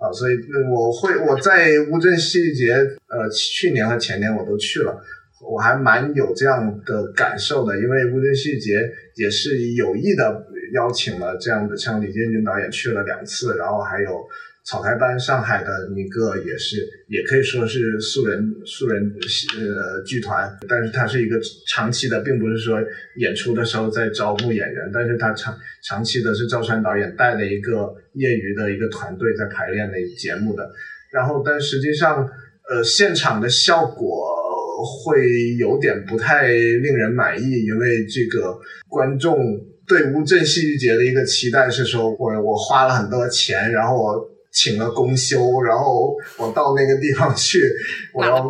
[0.00, 0.34] 啊，所以
[0.72, 2.72] 我会我在乌镇戏剧节，
[3.06, 5.00] 呃，去年和前年我都去了，
[5.48, 14.26] 我还蛮有这样的感受的，因为乌镇戏剧节也是有意的邀请了这样的，像李建军导演去了两次，然后还有。
[14.62, 19.02] 草台班上海的一个也是，也可以说是素人素人
[19.58, 22.78] 呃剧团，但是它是一个长期的，并不是说
[23.16, 30.70] 演出的时候在招募演员，但是它长长期的是赵川导演带的一个业余的一个团队在排练的节目的，
[31.10, 32.28] 然后但实际上
[32.68, 34.36] 呃现场的效果
[34.84, 38.56] 会有点不太令人满意，因为这个
[38.88, 39.36] 观众
[39.88, 44.30] 对乌镇戏剧节的一个期待是说我我花了很多钱，然后我。
[44.52, 47.60] 请了公休，然后我到那个地方去，
[48.12, 48.48] 我要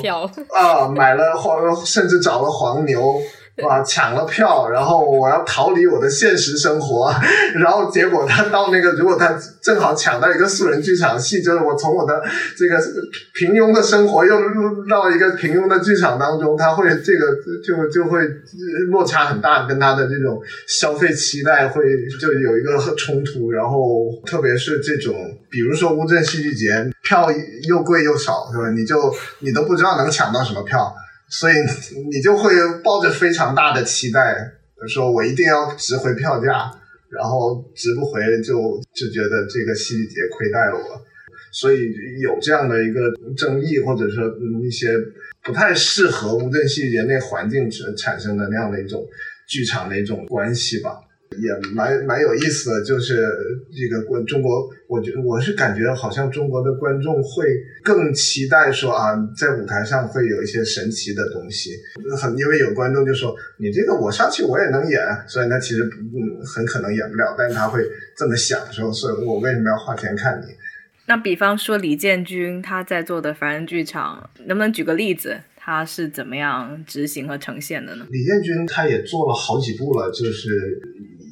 [0.54, 3.20] 啊买了黄，甚至找了黄牛。
[3.66, 3.82] 哇！
[3.82, 7.12] 抢了票，然后我要逃离我的现实生活，
[7.54, 12.22] 然后结果他到那个，如果他正好抢到一个素人剧场戏，就是我从我的
[12.56, 12.80] 这个
[13.34, 18.20] 平庸的生活又入到一个平庸的剧场当中，他会这个就就会
[18.90, 21.82] 落差很大，跟他的这种消费期待会
[22.20, 25.14] 就有一个冲突，然后特别是这种，
[25.50, 27.28] 比如说乌镇戏剧节，票
[27.68, 28.70] 又贵又少，是吧？
[28.70, 30.94] 你就你都不知道能抢到什么票。
[31.30, 31.54] 所以
[32.12, 34.52] 你就会抱着非常大的期待，
[34.88, 36.70] 说我一定要值回票价，
[37.08, 41.00] 然后值不回就就觉得这个戏剧节亏待了我，
[41.52, 43.00] 所以有这样的一个
[43.36, 44.24] 争议，或者说
[44.62, 44.88] 一些
[45.44, 49.06] 不太适合乌镇戏剧节那环境产生的那样的一种
[49.46, 51.00] 剧场的一种关系吧。
[51.38, 53.14] 也蛮蛮有意思的，就是
[53.72, 57.44] 这个观中国，我觉我是感觉好像中国的观众会
[57.84, 61.70] 更期待说啊，在舞台上会有一些神奇的东西。
[62.20, 67.80] 很因为有观众就说你这个我上去我也能演，所以他其实嗯很可能演不了，但是他会
[68.16, 70.46] 这么想说，所以我为什么要花钱看你？
[71.06, 75.38] 那比方说李建军他在做的凡人剧场，能不能举个例子？
[75.62, 78.06] 他是怎么样执行和呈现的呢？
[78.10, 80.82] 李建军他也做了好几部了，就是。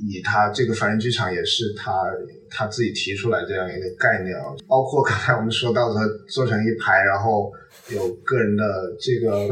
[0.09, 1.93] 以他这个凡人剧场也是他
[2.49, 7.53] 他自己提出来这样一个概念啊，包括刚才我们说到的做成一排，然后
[7.91, 8.65] 有个人的
[8.99, 9.49] 这个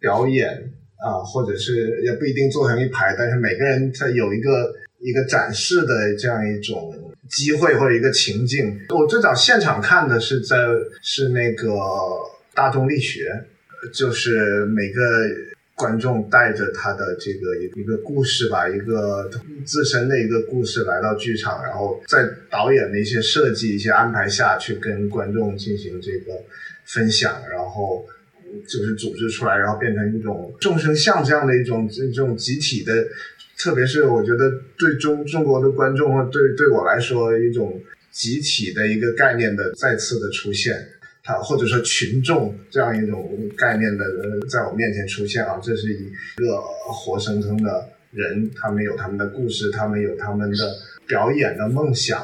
[0.00, 0.50] 表演
[0.96, 6.92] 啊，或者是也不一定做成一排，但是每个人他有一个一个展示的这样一种
[7.30, 8.76] 机会或者一个情境。
[8.90, 10.56] 我最早现场看的是在
[11.02, 11.70] 是那个
[12.52, 13.30] 大众力学，
[13.94, 15.02] 就是每个。
[15.78, 19.30] 观众带着他的这个一一个故事吧，一个
[19.64, 26.32] 自身的一个故事来到剧场，然后在导演的一些设计、一些安排下去跟观众进行这个
[26.84, 28.04] 分享，然后
[28.66, 32.92] 就是组织出来，然后变成一种众生相这样的一种这种集体的，
[33.56, 40.74] 特别是我觉得对中中国的观众或对对我来说一种集体的一个概念的再次的出现。
[41.28, 46.58] 啊，或者说群众这样一种概念的人在我面前出现啊，这是一个
[46.90, 50.74] 活生生的人，他们有他们的故事，他们有他们的
[51.06, 52.22] 表演的梦想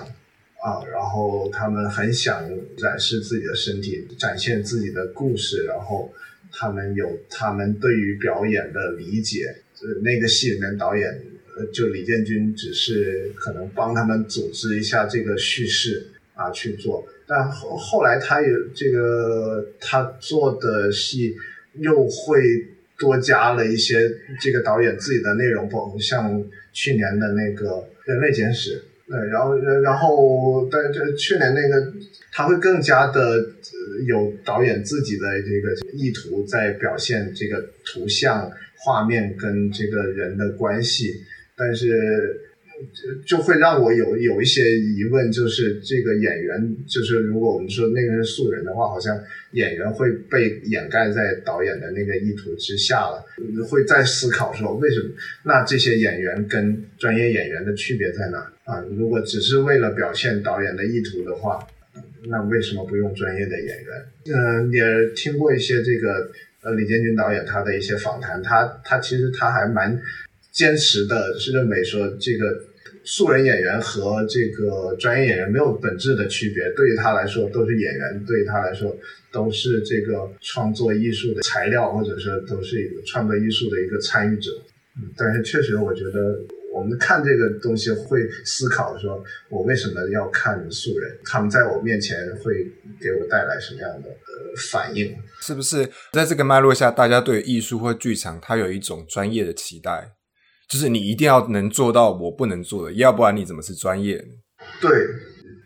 [0.62, 6.10] 啊，然后他们很想展示自己的身体，展现自己的故事，然后
[6.50, 9.54] 他们有他们对于表演的理解。
[9.82, 11.20] 呃，那个戏里面导演
[11.74, 17.06] 就李建军只是可能帮他们组织一下这个叙事啊去做。
[17.26, 21.34] 但后后来他有这个他做的戏
[21.78, 22.42] 又会
[22.98, 24.10] 多加了一些
[24.40, 27.70] 这个导演自己的内容，不像去年的那个
[28.04, 31.92] 《人类简史》，对，然后然后但这去年那个
[32.30, 33.44] 他会更加的
[34.06, 41.22] 有导演自己的这个意图在表现这个图像画面跟这个人的关系，
[41.56, 42.50] 但是。
[42.92, 49.18] 就就会让我有有一些疑问，就是这个演员，就是如果我们说那个是素人的话，好像
[49.52, 53.24] 演员会被掩盖在导演的那个意图之下了，
[53.68, 55.10] 会在思考说为什么？
[55.44, 58.38] 那这些演员跟专业演员的区别在哪？
[58.64, 61.58] 啊，如果只是为了表现导演的意图的话，
[62.26, 63.86] 那为什么不用专业的演员？
[64.34, 64.82] 嗯，也
[65.14, 66.30] 听过一些这个
[66.62, 70.00] 呃李建军导演他的一些访谈，他他其实他还蛮
[70.54, 72.44] 坚持的，是认为说这个
[73.04, 78.96] 素人演员和这个专业演员没有本质的区别，对于他来说都是演员，对于他来说
[79.32, 84.50] 都是这个创作艺术的材料，或者说都是一个创作艺术的一个参与者。
[84.96, 86.40] 嗯，但是确实我觉得。
[86.74, 91.16] 我们看这个东西会思考，说我为什么要看素人？
[91.24, 92.52] 他们在我面前会
[93.00, 95.14] 给我带来什么样的呃反应？
[95.40, 100.10] 是不是在这个脉络下，大家对艺术或剧场，它有一种专业的期待，
[100.68, 104.24] 就是你一定要能做到我不能做的，要不然你怎么是专业？
[104.80, 104.90] 对，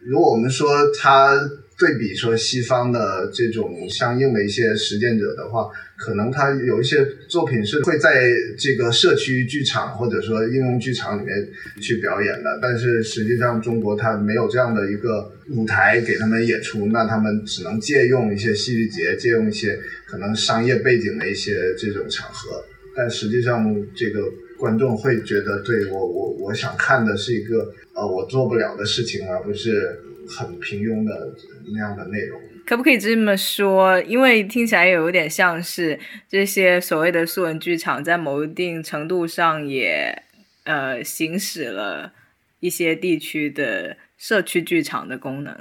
[0.06, 1.38] 如果我们说他。
[1.78, 6.96] 对比说西方的这种相应的一些实践者的话，可能他有一些
[7.28, 11.32] 作品是会在这个社区剧场或者说应用剧场里面
[11.80, 22.60] 去表演的，但是实际上中国它没有这样的一个舞台给他们演出，那他们只能借用一些戏剧节，借用一些可能商业背景的一些这种场合，
[22.96, 24.18] 但实际上这个
[24.58, 30.02] 观众会觉得，对我我我想看的是一个呃我做不了的事情，而不是。
[30.30, 31.32] 很平庸的
[31.72, 33.98] 那样的内容，可不可以这么说？
[34.02, 40.22] 因为听起来有点像是这些所谓的素人剧场，在某一定程度上也
[40.64, 42.12] 呃行使了
[42.60, 45.56] 一些地区的社区剧场的功能。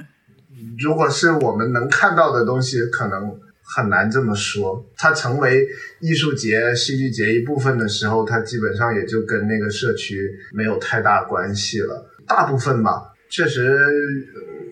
[0.78, 3.40] 如果是我们能看到的东西，可能
[3.76, 4.86] 很难这么说。
[4.96, 5.68] 它成为
[6.00, 12.10] 艺术节、戏剧节一部分的时候，它基本上也就跟那个社区没有太大关系了。
[12.26, 13.78] 大部分吧，确实。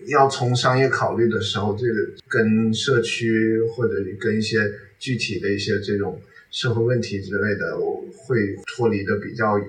[0.08, 1.94] 要从商业考虑的时候，这个
[2.28, 4.60] 跟社区或者跟一些
[5.00, 9.66] 具体的一些这种社会问题之类的，会脱离的比较远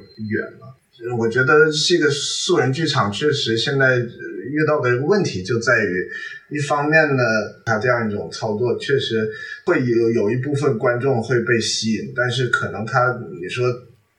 [0.59, 1.17] 了。
[1.17, 3.97] 我觉得这个素人剧场确实现在
[4.49, 6.09] 遇到的一个问题就在于，
[6.49, 7.23] 一方面呢，
[7.65, 9.29] 它这样一种操作确实
[9.65, 13.65] 会有有一部分观众会被吸引，但是可能他你说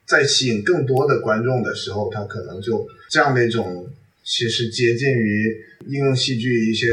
[0.05, 3.87] 在吸引更多的观众的时候，他可能就这样的一种。
[4.21, 6.87] 其实接近于应用戏剧一些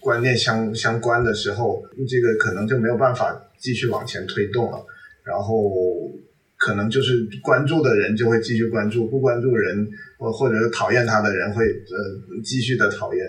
[0.00, 4.86] 观念相相关的时候，这个可能就没有办法继续往前推动了。
[5.22, 6.10] 然后
[6.58, 13.24] 可能就是关注的人就会继续关注，不关注人或或者是讨厌他的人会呃继续的讨厌。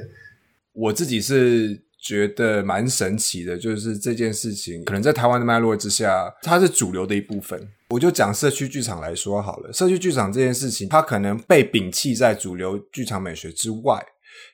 [0.73, 7.69] 我自己是觉得蛮神奇的，就是这件事情可能在台湾的脉络之下，它是主流的一部分。
[7.89, 14.03] 我就讲社区剧场来说好了，社区剧场这件事情，它可能被摒弃在主流剧场美学之外，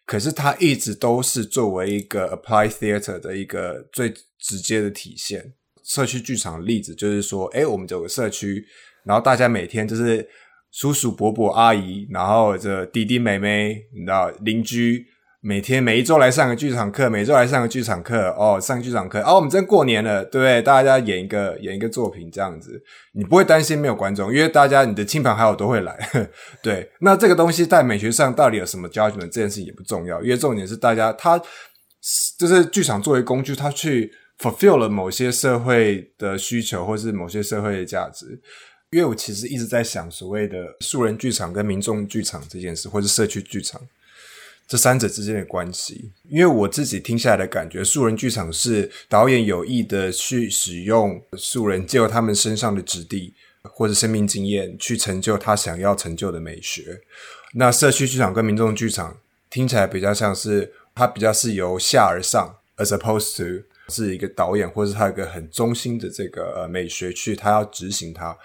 [0.06, 5.54] 可是它一直都是作为一个 apply theater 的一个最直接的体现。
[5.86, 8.66] 社区剧场的例子就是说，哎，我们有个社区，
[9.06, 10.28] 然后大家每天就是
[10.72, 15.06] 叔叔伯伯阿姨，然后这弟弟妹妹，你知道邻居。
[15.48, 20.60] 每天每一周来上个剧场课，每周来上个剧场课哦，上剧场课哦，我们真过年了，对不对？
[20.60, 22.82] 大家演一个演一个作品这样子，
[23.14, 25.96] 你不会担心没有观众，因为大家你的亲朋好友都会来。
[26.64, 31.40] 对，那这个东西在美学上到底有什么价值呢这件事情也不重要，因为重点是大家他
[32.40, 38.40] 就是剧场作为工具，他去 fulfill 了某些社会的需求，或是某些社会的价值。
[38.92, 43.82] 因为我其实一直在想所谓的素人剧场跟民众剧场这件事，或是社区剧场。
[44.68, 57.00] 这三者之间的关系，因为我自己听下来的感觉，素人剧场是导演有意的去使用素人，借由他们身上的质地或者生命经验，去成就他想要成就的美学。
[57.54, 59.18] 那社区剧场跟民众剧场
[59.52, 68.36] 听起来比较像是，它比较是由下而上，as opposed to 是一个导演或者他有一个很中心的这个呃美学去，他要执行它。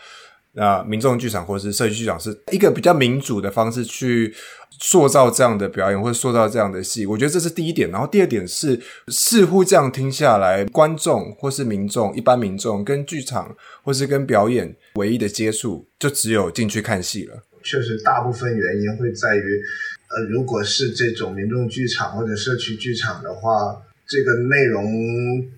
[0.53, 4.35] 那民众剧场或是社区剧场是一个比较民主的方式去
[4.81, 7.89] 塑造这样的表演或者塑造这样的戏，我觉得这是第一点。
[7.93, 17.45] 然后第二点是，似乎这样听下来，观众或是民众一般民众跟剧场或是跟表演唯一的接触，就只有进去看戏了。
[17.63, 19.63] 确实，大部分原因会在于，
[20.09, 23.81] 呃，如果是这种民众剧场或者社区剧场的话。
[24.11, 24.83] 这个内容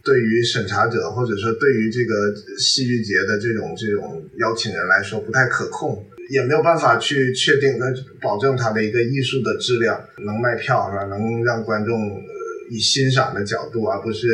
[0.05, 11.05] 对于审查者，或者说对于这个戏剧节的这种这种邀请人来说不太可控，也没有办法去确定跟保证它的一个艺术的质量能卖票是吧？
[11.05, 12.23] 能让观众
[12.71, 14.29] 以欣赏的角度，而不是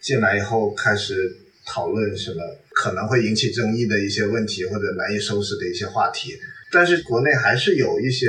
[0.00, 1.34] 进来以后开始
[1.66, 2.38] 讨论什么
[2.76, 6.30] 可能会引起争议的一些问题或者难以收拾的一些话题。
[6.70, 8.28] 但是国内还是有一些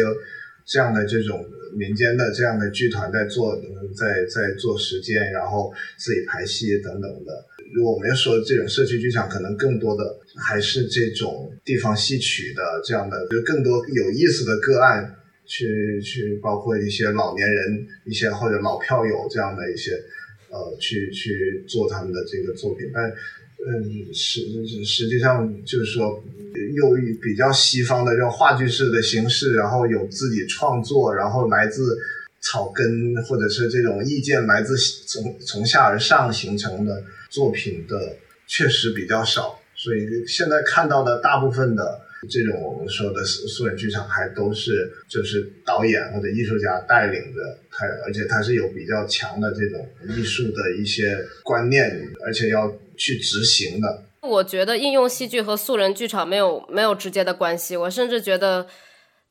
[0.66, 1.46] 这样的这种。
[1.76, 3.54] 民间的这样的剧团在做，
[3.98, 7.46] 在在做实践，然后自己排戏等等的。
[7.74, 19.92] 如果我们要说这种社区剧场，可能更多的还是这种地方戏曲的这样的，就更多有意思的个案去去包括一些老年人、一些或者老票友这样的一些
[20.50, 23.12] 呃去去做他们的这个作品，但
[23.68, 26.24] 嗯实实实际上就是说
[26.74, 31.98] 又比较西方的这种话剧式的形式，然后有自己创作，然后来自
[32.42, 34.76] 草根或者是这种意见来自
[35.08, 38.16] 从从下而上形成的作品的
[38.48, 42.02] 确实比较少，所以现在看到的大部分的。
[42.28, 51.04] 这种我们说的素人剧场还都是就是导演或者艺术家带领的，他而且他是有比较强的这种艺术的一些
[51.44, 52.68] 观念，而且要
[52.98, 54.04] 去执行的。
[54.22, 58.68] 我觉得应用戏剧和素人剧场没有没有直接的关系，我甚至觉得，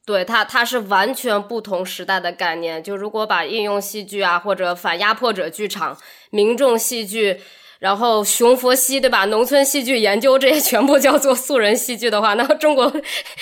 [0.07, 2.83] 对它它是完全不同时代的概念。
[2.83, 5.99] 就如果把应用戏剧啊或者反压迫者剧场、
[6.31, 7.41] 民众戏剧。
[7.85, 9.27] 然后熊佛西对吧？
[9.27, 12.91] 农村戏剧研究这些全部叫做素人戏剧的话， 那中国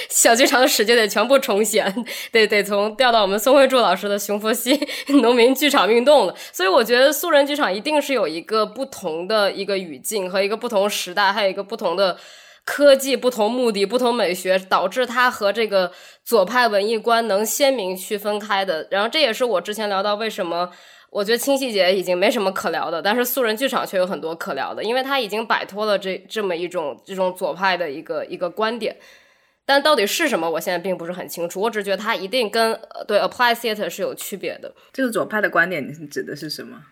[0.08, 1.84] 小剧场史就得全部重写，
[2.32, 4.76] 得得从调到我们宋慧柱老师的熊佛西
[5.22, 6.34] 农民剧场运动了。
[6.50, 12.18] 所以我觉得素人剧场一定是有一个不同的一个语境和一个不同时代，还有一个不同的
[12.64, 15.92] 科技、不同目的、不同美学，导致它和这个
[16.24, 18.88] 左派文艺观能鲜明区分开的。
[18.90, 20.70] 然后这也是我之前聊到为什么。
[21.12, 28.96] 我觉得清细节已经没什么可聊的，但是素人剧场却有很多可聊的，因为他已经摆脱了这这么一种这种左派的一个一个观点，
[29.66, 31.60] 但到底是什么，我现在并不是很清楚。
[31.60, 34.74] 我只觉得他一定跟对 apply theater 是有区别的。
[34.90, 36.82] 这个左派的观点，指的是什么？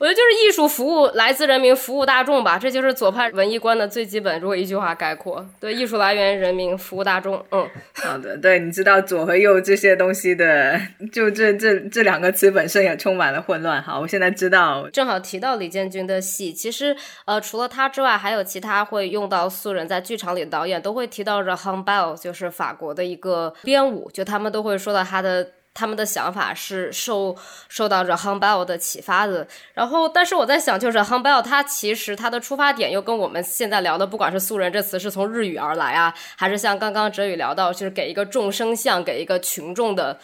[0.00, 4.40] 我觉得就是艺术服务来自人民，服务大众吧，这就是左派文艺观的最基本。
[4.40, 7.44] 如果一句话概括，对艺术来源人民，服务大众。
[7.50, 7.68] 嗯，
[8.02, 10.80] 好的，对，你知道左和右这些东西的，
[11.12, 13.82] 就这这这两个词本身也充满了混乱。
[13.82, 16.96] 好，我现在知道，正好提到李建军的戏，其实
[17.26, 25.46] 呃，除了他之外，还有其他会用到素人在剧场里的导演都会提到 Raham Bell，就是法国的一个编舞，就他们都会说到他的。
[25.72, 27.36] 他们的想法是受
[27.68, 40.18] 受到 Raham Bell 的启发的，然后，但是我在想，就是 Raham Bell 他其实他的出发点又跟我们现在聊的，不管是素人这词是从日语而来啊，还是像刚刚哲宇聊到，就是给一个众生相，给一个群众的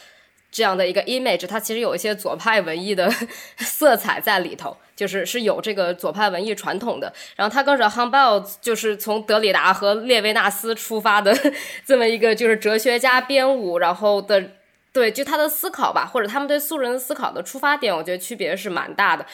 [0.50, 3.08] 这样的一个 image，它其实有一些左派文艺的
[3.58, 7.12] 色彩在里头，就是是有这个左派文艺传统的。
[7.36, 11.32] 然后他跟 Raham Bell 就是从德里达和列维纳斯出发的
[11.86, 14.42] 这么一个就是哲学家编舞，然后的。
[14.96, 19.26] 对，就他的思考吧，或者他们对素人的思考的出发点，我觉得区别是蛮大的。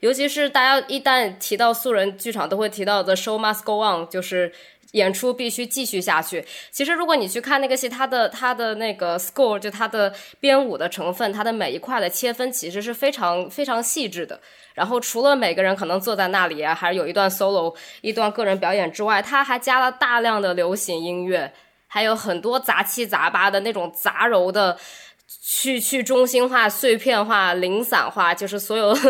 [0.00, 4.50] 尤其是大家一旦提到素人剧场，都会提到 The show must go on，就是
[4.92, 6.42] 演出必须继续下去。
[6.70, 14.40] 其实如果你去看那个戏，它的它的那个 score，就它的编舞的成分，它的每一块的切分，其实是非常非常细致的。
[14.72, 21.52] 然后除了每个人可能坐在那里啊，还是有一段 solo，一段个人表演之外，他还加了大量的流行音乐。
[21.94, 24.76] 还有很多杂七杂八的那种杂糅的，
[25.40, 28.92] 去去中心化、碎片化、零散化，就是所有。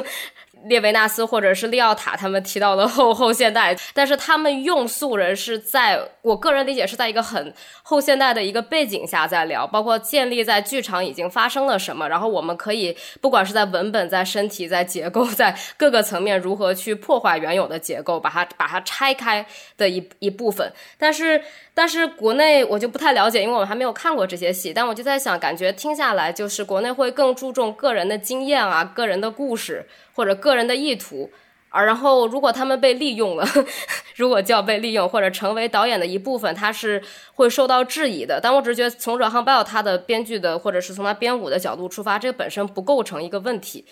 [0.66, 19.44] 列维纳斯或者是利奥塔他们提到的后后现代，但是他们用素人是在我个人理解是在一个很后现代的一个背景下在聊，包括建立在剧场已经发生了什么，然后我们可以不管是在文本、在身体、在结构、 在各个层面如何去破坏原有的结构，把它把它拆开
[19.76, 20.72] 的一一部分。
[20.96, 21.44] 但是
[21.74, 29.86] 但是国内我就不太了解，因为我们还没有看过这些戏，但我就在想，感觉听下来就是国内会更注重个人的经验啊，个人的故事。
[30.16, 31.28] 或者个人的意图，
[31.70, 33.44] 而然后如果他们被利用了，
[34.14, 37.02] 如果叫被利用或者成为导演的一部分，他是
[37.34, 38.38] 会受到质疑的。
[38.40, 43.84] 但我只是觉得，从阮航 l 他的编剧的，或者是从他编舞的角度出发，这个本身不构成一个问题。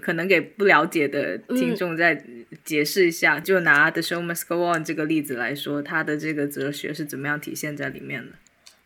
[0.00, 2.24] 可能给不了解的听众再
[2.64, 8.32] 解释一下，就拿《The Show Must Go On》这个例子来说，它的这个哲学是怎么样体现在里面的？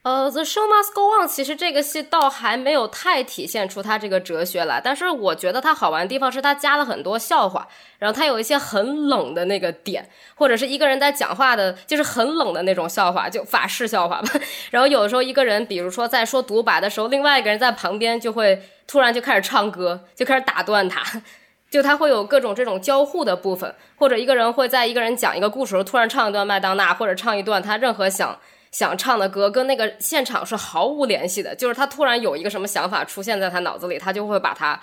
[0.09, 14.33] 呃，The Show Must Go On，其实这个戏倒还没有太体现出它这个哲学来，但是我觉得它好玩的地方是它加了很多笑话，然后它有一些很冷的那个点，或者是一个人在讲话的，就是很冷的那种笑话，就法式笑话吧。
[14.73, 21.21] 然后有的时候一个人，比如说在说独白的时候，另外一个人在旁边就会突然就开始唱歌，就开始打断他，
[21.71, 28.39] 就他会有各种这种交互的部分，或者一个人会在一个人讲一个故事时候突然唱一段麦当娜，或者唱一段他任何想。
[28.71, 34.81] 想唱的歌跟那个现场是毫无联系的，就是他突然有一个什么想法出现在他脑子里，他就会把它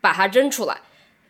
[0.00, 0.76] 把它扔出来。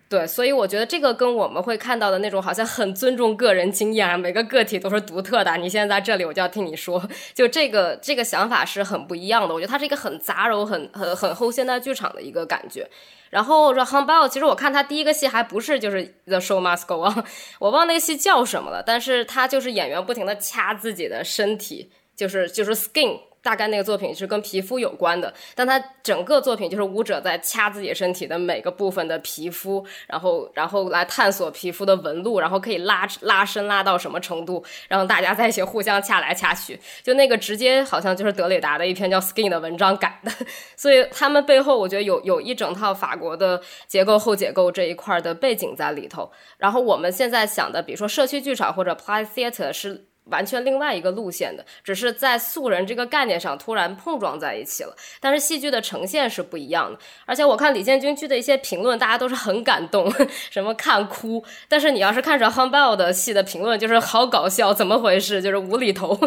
[0.08, 5.54] 对，所以我觉得这个跟我们会看到的那种好像很尊重个人经验，每个个体都是独特的。
[5.58, 7.02] 你现在在这里，我就要听你说，
[7.34, 9.52] 就这个这个想法是很不一样的。
[9.52, 12.88] 我觉得它是一个很杂糅、很很很后现代剧场的一个感觉。
[13.28, 17.24] 然后说 h a m b a l 其实我看他第一个戏还不是就是 The Show Must Go On，
[17.58, 40.30] 我忘那个戏叫什么了，但是他就是演员不停的掐自己的身体，就是就是 skin 大概那个作品是跟皮肤有关的，但他整个作品就是舞者在掐自己身体的每个部分的皮肤，然后然后来探索皮肤的纹路，然后可以拉拉伸拉到什么程度，然后大家在一起互相掐来掐去，就那个直接好像就是德里达的一篇叫《Skin》的文章改的，
[40.76, 46.30] 所以他们背后我觉得有有一整套法国的结构后解构这一块的背景在里头。
[46.58, 50.07] 然后我们现在想的，比如说社区剧场或者 Play Theater 是。
[50.30, 54.96] 完全另外一个路线的，只是在素人这个概念上突然碰撞在一起了。
[55.20, 56.98] 但是戏剧的呈现是不一样的。
[57.26, 60.12] 而且我看李建军剧的一些评论，大家都是很感动，
[60.50, 61.44] 什么看哭。
[61.68, 65.42] 但是你要是看着 Humbell 的戏的评论，就是好搞笑，怎么回事？
[65.42, 66.18] 就是无厘头，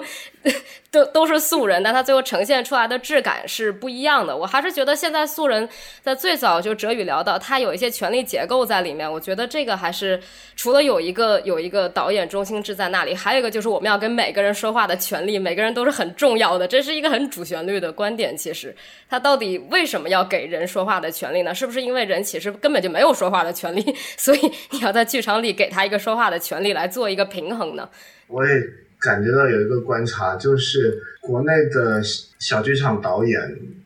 [0.92, 4.36] 都都是素人，但他最后呈现出来的质感是不一样的。
[4.36, 5.68] 我还是觉得现在素人
[6.02, 9.12] 在最早就哲宇聊到，他有一些权力结构在里面。
[9.12, 10.22] 我觉得这个还是
[10.56, 14.02] 除了有一个有一个导演中心制在那里，还有一个就是我们要要。
[14.02, 18.36] 跟每个人说话的权利，每个人都是很重要的，这是一个很主旋律的观点。
[18.36, 18.76] 其实，
[19.08, 21.54] 他到底为什么要给人说话的权利呢？
[21.54, 24.40] 是不是因为人其实根本就没有说话的权利，所以
[24.72, 27.88] 你要在剧场里给他一个说话的权利来做一个平衡呢？
[28.28, 28.52] 我也
[29.00, 32.02] 感觉到有一个观察，就是国内的
[32.40, 33.40] 小剧场导演，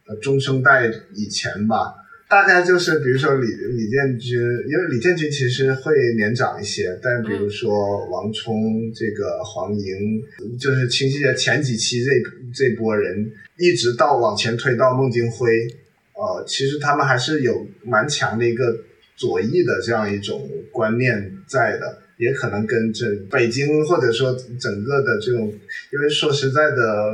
[0.08, 1.94] 呃，中生代以前吧。
[2.28, 10.22] 大概就是，比如说李李建军，因为李建军其实会年长一些，但比如说王冲、这个黄莹，
[10.60, 12.12] 就是清晰的前几期这
[12.52, 15.68] 这波人，一直到往前推到孟京辉，
[16.14, 18.76] 呃，其实他们还是有蛮强的一个
[19.16, 25.48] 左翼的这样一种观念在的，也可能跟这北京或者说整个的这种，
[25.94, 27.14] 因为说实在的。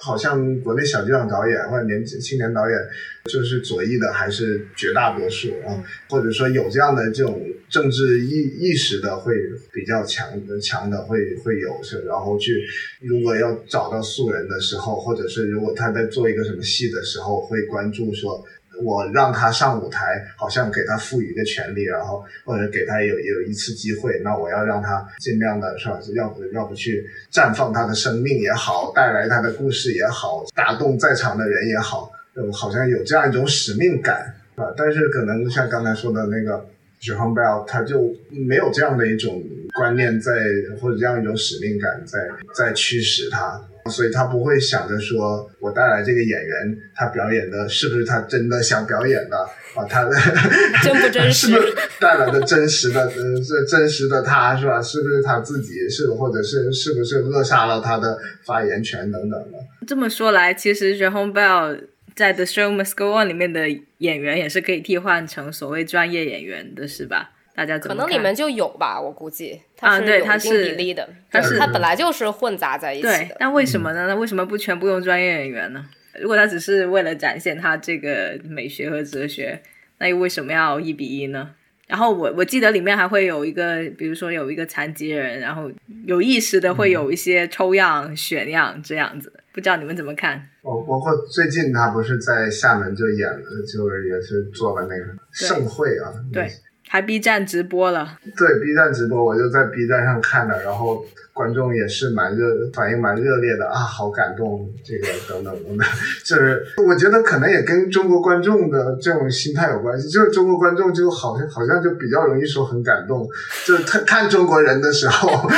[0.00, 2.78] 好像国内小剧场导演或者年轻青年导演，
[3.26, 9.34] 就是左翼的还是绝大多数啊，或者说有这样的这种政治意意识的会
[9.72, 10.28] 比较强
[10.60, 12.64] 强的会会有是，然后去
[13.00, 18.44] 如果要找到素人的时候，或者是如果他在做一个什么戏的时候，会关注说。
[18.82, 25.98] 我让他上舞台，好像给他赋予一个权利，然后或者给他有有一次机会，那我要让他尽量的是吧？
[26.14, 32.10] 要不要不去绽放他的生命也好，带来他的故事也好，打动在场的人也好，
[32.52, 34.72] 好像有这样一种使命感啊。
[34.76, 36.66] 但是可能像刚才说的那个
[37.00, 39.42] j o h n Bell，他就没有这样的一种
[39.74, 40.32] 观念在，
[40.80, 42.18] 或者这样一种使命感在
[42.54, 43.60] 在驱使他。
[43.88, 49.36] 所以他不会想着说，我带来这个演员，他表演的是不是他真的想表演的
[49.74, 49.84] 啊？
[49.88, 50.10] 他的
[50.82, 51.48] 真不真实？
[51.48, 53.10] 是不是带来的真实的？
[53.16, 54.80] 嗯，是真实的他是吧？
[54.82, 55.88] 是不是他自己？
[55.88, 59.58] 是或者是是不是扼杀了他的发言权等等的？
[59.86, 61.80] 这么说来，其实 j e h o m Bell
[62.14, 63.66] 在《The Show Must Go On》里面的
[63.98, 67.30] 演员也是可以替换成所谓专业演员的，是吧？
[67.60, 73.36] 大家可能里面就有吧，我估计啊，对，他是比例的，他是他本来就是混杂在一起的。
[73.38, 74.06] 但为什么呢？
[74.06, 75.84] 那为什么不全部用专业演员呢？
[76.18, 79.60] 如果他只是为了展现他这个美学和哲学，
[79.98, 81.50] 那又为什么要一比一呢？
[81.86, 85.70] 然后我我记得里面还会有一个，比如说有一个残疾人，然后
[86.06, 90.38] 有意识的会有一些抽样选样这样子，不知道你们怎么看？
[90.62, 96.50] 哦，包括最近他不是在厦门就演了，就是也是做了那个盛会啊，对。
[96.92, 105.86] 还 B 站直播了，对 B 站直播，我就在 B 站上看的，然后观众也是蛮热，反应蛮热烈的啊，好感动，这个等等等等，
[106.24, 113.24] 就是我觉得可能也跟中国观众的这种心态有关系，就是中国观众就好像好像就比较容易说很感动，
[113.64, 115.48] 就是他看中国人的时候，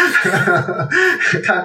[1.42, 1.64] 看。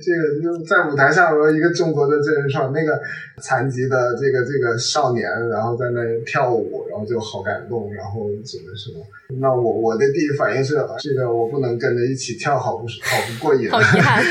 [0.00, 2.98] 这个就是在舞台上，说一个中国的真人唱那个
[3.40, 9.04] 残疾的这个这个少年，然后在那跳舞，然后就好感动，然后怎么什么？
[9.40, 13.70] 那我我的第一反应是，这个我不能跟着一起跳，好不好不过瘾。
[13.70, 14.22] 好遗憾。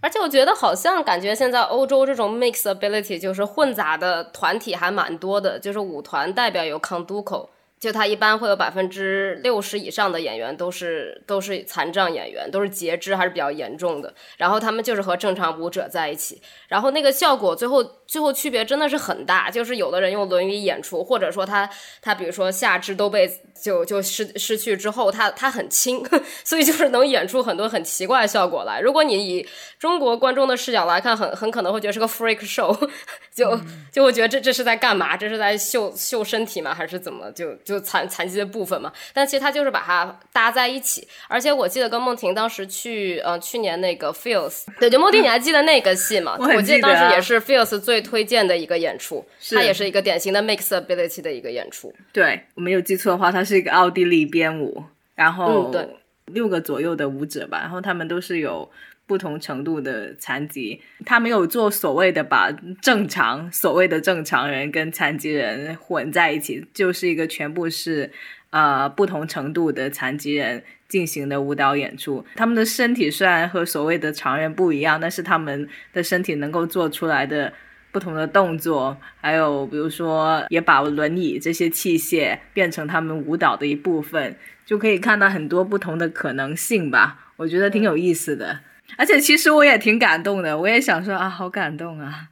[0.00, 7.48] 而且我觉得好像感觉现在欧洲这种 mix ability 就是混杂的团体还蛮多的，就是舞团代表有 conduco。
[7.80, 14.12] 就他一般会有百分之六十以上的演员都是都是残障演员，都是截肢还是比较严重的。
[14.36, 19.50] 然后他们就是和正常舞者在一起，然后那个效果最后最后区别真的是很大。
[19.50, 21.68] 就是有的人用轮椅演出，或者说他
[22.02, 23.26] 他比如说下肢都被
[23.58, 26.04] 就就失失去之后，他他很轻，
[26.44, 28.78] 所以就是能演出很多很奇怪的效果来。
[28.78, 32.76] 如果你以中国观众的视角来看，很很可能会觉得是个 freak show，
[33.34, 33.58] 就
[33.90, 35.16] 就会觉得这这是在干嘛？
[35.16, 36.74] 这是在秀秀身体吗？
[36.74, 37.56] 还是怎么就？
[37.70, 41.06] 就残残疾的部分嘛，但其实他就是把它搭在一起。
[41.28, 46.36] 而且我记得跟梦婷当时去，呃，去年那个 Feels，对，就梦婷，你还记得那个戏吗？
[46.56, 51.94] 我记得当时也是 Feels 最推荐的一个演出，它也是一个典型的 Mix Ability 的一个演出。
[52.12, 54.82] 对我没有记错的话，它是一个奥地利编舞，
[55.14, 55.88] 然后对
[56.26, 58.68] 六个左右的舞者吧，然后他们都是有。
[59.10, 68.12] 不同程度的残疾，他没有做所谓的把正常所谓的正常人跟残疾人混在一起，就是一个全部是
[68.50, 72.24] 呃不同程度的残疾人进行的舞蹈演出。
[72.36, 77.52] 他们的身体虽然和所谓的常人不一样，但是他们的身体能够做出来的。
[77.92, 87.32] 不同的动作，还有比如说，也把轮椅这些器械变成他们舞蹈的一部分，就可以看到很多不同的可能性吧。
[87.34, 88.60] 我觉得挺有意思的，
[88.96, 92.28] 而且其实我也挺感动的，我也想说啊，好感动啊，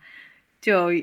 [0.61, 0.89] 就。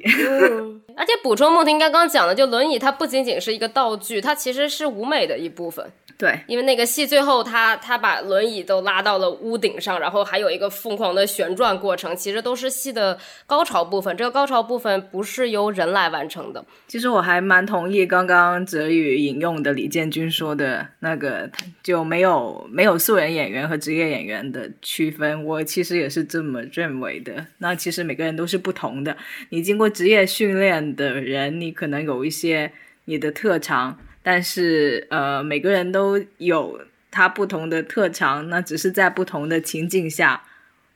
[0.98, 5.92] 而且补充梦婷刚刚讲的，就轮椅它不仅仅是一个道具，它其实是舞美的一部分。
[6.18, 14.16] 对，因为那个戏最后，他他把轮椅都拉到了屋顶上，然后还有一个疯狂的旋转过程，其实都是戏的高潮部分。
[14.16, 16.64] 这个高潮部分不是由人来完成的。
[16.88, 21.50] 其实我还蛮同意刚刚泽宇引用的李建军说的那个，
[21.84, 25.44] 就没有没有素人演员和职业演员的区分。
[25.44, 27.46] 我其实也是这么认为的。
[27.58, 29.18] 那其实每个人都是不同的。
[29.50, 32.72] 你经过职业训练的人，你可能有一些
[33.04, 34.00] 你的特长。
[34.28, 40.42] 但是，呃，每个人都有他不同的特长，那只是在不同的情境下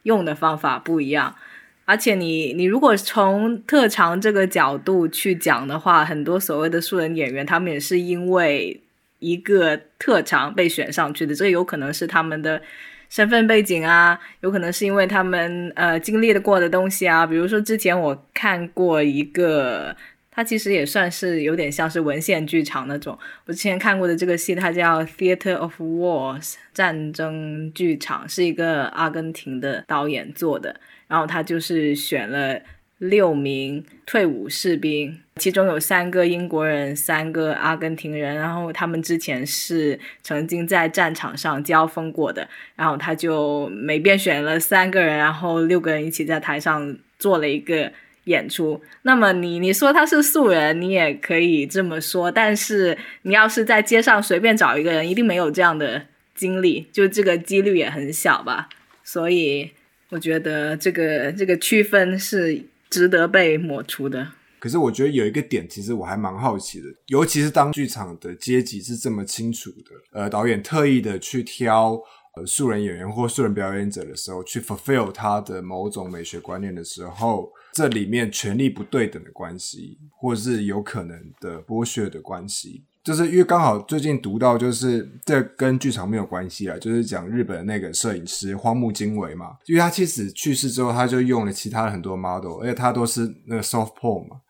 [0.02, 1.36] 用的方法不一样。
[1.86, 8.82] 而且，你你如果从特长这个角度去讲的话，很多所谓的素人演员，他们也是因为
[9.20, 11.36] 一个特长被选上去的。
[11.36, 12.60] 这有可能是他们的
[13.10, 17.28] 身份背景啊，有可能是因为他们呃经历的过的东西啊。
[17.28, 19.96] 比如说，之前我看过一个。
[20.40, 23.20] 它其实也算是有点像是文献剧场那种。
[23.46, 30.80] 我之前看过的这个戏，它叫《Theater of Wars》战争剧场，是一个阿根廷的导演做的。
[31.10, 32.58] 然后他就是选了
[33.00, 38.34] 六名退伍士兵，其中有三个英国人，三个阿根廷人。
[38.38, 42.48] 然后他们之前是曾经在战场上交锋过的。
[42.78, 47.92] 然后他就每边选了三个人，然后六个人一起在台上做了一个。
[48.30, 52.32] 演出，那么你你说他是素人，你也可以这么说。
[52.32, 56.06] 但是你要是在街上随便找一个人，一定没有这样的
[56.36, 58.70] 经历，就这个几率也很小吧。
[59.04, 59.72] 所以
[60.10, 64.28] 我觉得这个这个区分是值得被抹除的。
[64.60, 72.00] 可是我觉得有一个点，其实我还蛮好奇的，尤其是当剧场的阶级是这么清楚的，呃，导演特意的去挑
[72.36, 77.52] 呃素人演员或素人表演者的时候，去 fulfill 他的某种美学观念的时候。
[77.80, 94.42] 这里面权力不对等的关系，或是有可能的剥削的关系，就是因为刚好最近读到，就是这跟剧场没有关系了，就是讲日本那个摄影师荒木经惟嘛，因为他妻子去世之后，他就用了其他的很多 model，而且他都是那个 soft porn 嘛，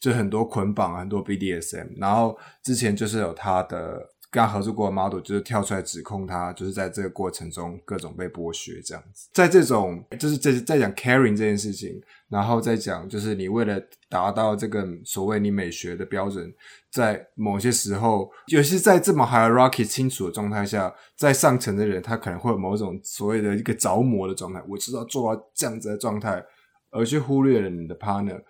[0.00, 4.00] 就很多捆绑，很多 BDSM，然后之前就是有他的。
[4.36, 9.30] 跟他合作过的 model 就是跳出来指控他，就是在这个过程中各种被剥削这样子。
[9.32, 13.80] 在这种就是在在讲 caring 这件事情，然后再讲就是你为了
[14.10, 16.52] 达到这个所谓你美学的标准，
[16.90, 26.44] 在某些时候，尤其是在这么 hierarchy 清楚的状态下，在上层的人他可能会有某种所谓的一个着魔的状态，我知道做到这样子的状态，
[26.90, 28.42] 而去忽略了你的 partner。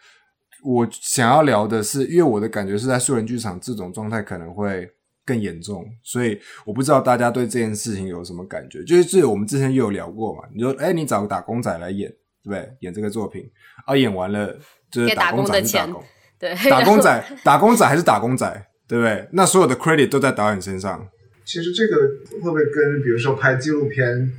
[0.64, 4.90] 我想要聊的是，因为我的感觉是在素人剧场这种状态可能会。
[5.26, 8.84] 更严重，所以我不知道大家对这件事情有什么感觉。
[8.84, 12.08] 就是这我们之前也有聊过嘛，你说，哎，你找个打工仔来演，
[12.44, 12.72] 对不对？
[12.78, 13.50] 演这个作品，
[13.84, 14.56] 啊，演完了
[14.88, 16.04] 就是打工仔是打工，
[16.38, 19.28] 对，打工仔，打工仔还是打工仔，对不对？
[19.32, 21.08] 那所有的 credit 都在导演身上。
[21.44, 21.96] 其实这个
[22.40, 24.32] 会不会跟比如说拍纪录片，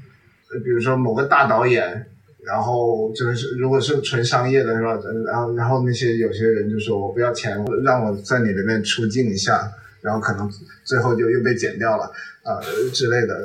[0.63, 2.05] 比如说某个大导演，
[2.45, 4.97] 然后就是如果是纯商业的是吧？
[5.25, 9.69] 然后然后那些有些人就说我不要钱，让我在你里面出镜一下。
[10.07, 10.49] 然后可能
[10.85, 12.09] 最后就又被剪掉了，
[12.45, 12.61] 呃
[12.93, 13.37] 之类的。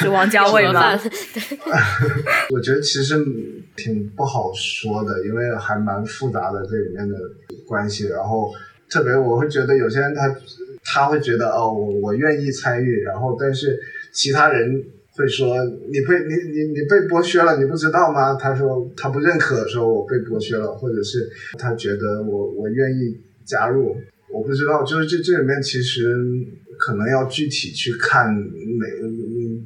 [0.00, 0.98] 是王家卫吗？
[2.50, 3.16] 我觉得其实
[3.76, 7.16] 挺不好说的，因为还蛮复杂的这里面的
[7.68, 8.08] 关系。
[8.08, 8.52] 然后
[8.90, 10.34] 特别我会觉得有些人他
[10.84, 13.78] 他会觉得哦，我我愿意参与，然后但是
[14.12, 14.82] 其他人
[15.16, 18.34] 会说你被你你你被剥削了，你不知道吗？
[18.34, 23.96] 他说他不认可，说我被剥削了，或者是他觉得我我愿意加入。
[24.32, 26.14] 我不知道，就是这这里面其实
[26.78, 28.86] 可能要具体去看每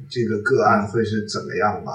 [0.09, 1.91] 这个个案会是怎么样吧。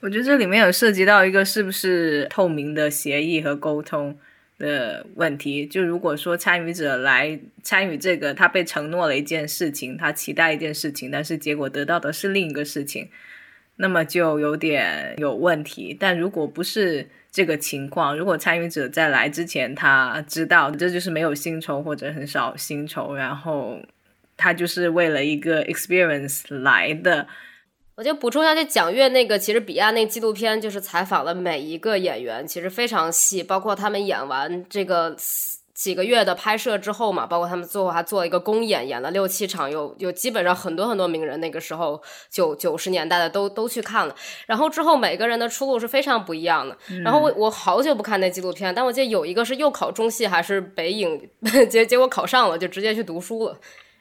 [0.00, 4.16] 我觉得这里面有涉及到一个是不是透明的协议和沟通
[4.58, 5.66] 的问题。
[5.66, 13.08] 就如果说参与者来参与这个，他被承诺了一件事情，他期待一件事情，但是结果得到的是另一个事情，
[13.76, 15.94] 那么就有点有问题。
[15.98, 23.78] 但如果不是，这个情况，如果参与者在来之前他知道这就是没有薪酬或者很少薪酬，然后
[24.36, 27.26] 他就是为了一个 experience 来的。
[27.96, 35.14] 我就补充一下，就蒋越那个，其实彼岸那纪录片就是采访了每一个演员，其实非常细，包括他们演完这个
[35.80, 44.14] 几个月的拍摄之后嘛，包括他们最后还做了一个公演，演了六七场，有有基本上很多很多名人那个时候九九十年代的都都去看了，
[44.46, 46.76] 然后之后每个人的出路是非常不一样的。
[47.02, 51.30] 然后我我好久不看那纪录片，但我记得有一个是又考中戏还是北影，
[51.70, 53.58] 结结果考上了，就直接去读书了。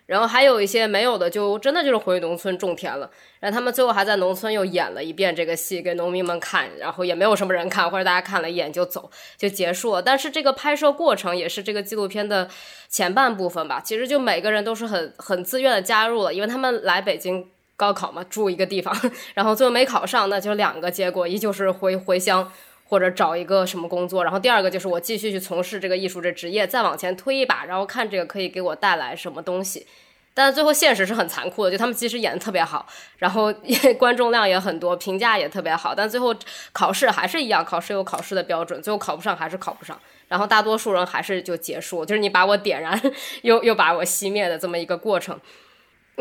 [0.09, 3.07] 然后还有一些没有的，就真的就是回农村种田了。
[3.39, 10.01] 然后他们最后还在农村又演了一遍这个戏给农民们看，然后也没有什么人看，或者大家看了一眼就走就结束了。
[10.01, 12.49] 但是这个拍摄过程也是这个纪录片的
[12.89, 13.79] 前半部分吧。
[13.79, 18.91] 其实就每个人都是很很自愿的加入了，因为他们来北京高考嘛，住一个地方，
[19.35, 22.51] 然后最后没考上，那就两个结果，一就是回回乡。
[22.89, 29.85] 或者找一个什么工作，然后第二个就是我继续去从事这个艺术这职业，再往前推一把，然后看这个可以给我带来什么东西。
[30.33, 32.87] 但最后现实是很残酷的，就他们其实演的特别好，
[33.17, 33.53] 然后
[33.99, 36.33] 观众量也很多，评价也特别好，但最后
[36.71, 42.99] 考试还是一样，考试有考试的标准，最后考不上还是考不上，然后大多数人还是就结束，就是你把我点燃，
[43.43, 45.37] 又又把我熄灭的这么一个过程。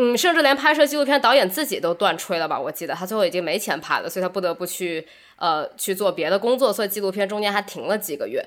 [0.01, 2.59] 嗯，甚至连拍摄纪录片导演自己都断吹了吧？
[2.59, 5.05] 我记得他最后已经没钱拍了，所以他不得不去
[5.39, 8.45] 呃去做别的工作，所以纪录片中间还停了几个月。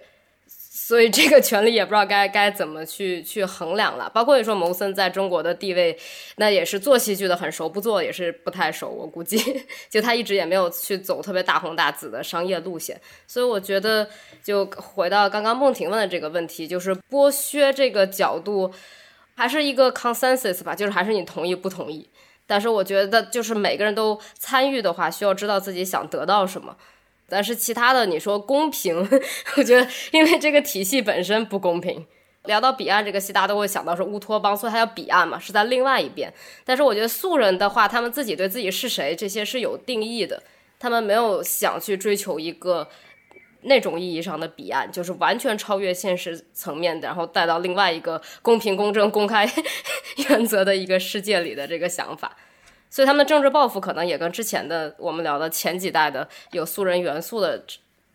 [0.47, 4.09] 所以这个权利也不知道该该怎么去去衡量了。
[4.13, 5.97] 包括你说牟森在中国的地位，
[6.35, 8.89] 那也是做戏剧的很熟，不做也是不太熟。
[8.89, 9.37] 我估计，
[9.89, 12.99] 就他一直也没有去走特别大红大紫的商业路线。
[13.25, 14.07] 所以我觉得，
[14.43, 18.73] 就回到刚刚孟婷问的这个问题，就是剥削这个角度。
[19.33, 22.07] 还是一个 consensus 吧，就是还是你同意不同意。
[22.51, 26.75] 但是我觉得，就是每个人都参与的话，需要知道自己想得到什么。
[27.29, 29.07] 但是其他的，你说公平，
[29.55, 32.05] 我觉得因为这个体系本身不公平。
[32.43, 36.33] 聊到彼岸这个戏，大家都会想到是乌托邦，所以它叫彼岸嘛，是在另外一边。
[36.65, 40.43] 但是我觉得素人的话，他们自己对自己是谁这些是有定义的，
[40.77, 42.89] 他们没有想去追求一个。
[43.63, 49.47] 那种意义上的彼岸，就是完全超越现实层面，然后带到另外一个公平、公正、公开
[50.29, 52.35] 原则的一个世界里的这个想法。
[52.89, 57.63] 所以他们政治抱负可能也跟之前的我们聊的前几代的有素人元素的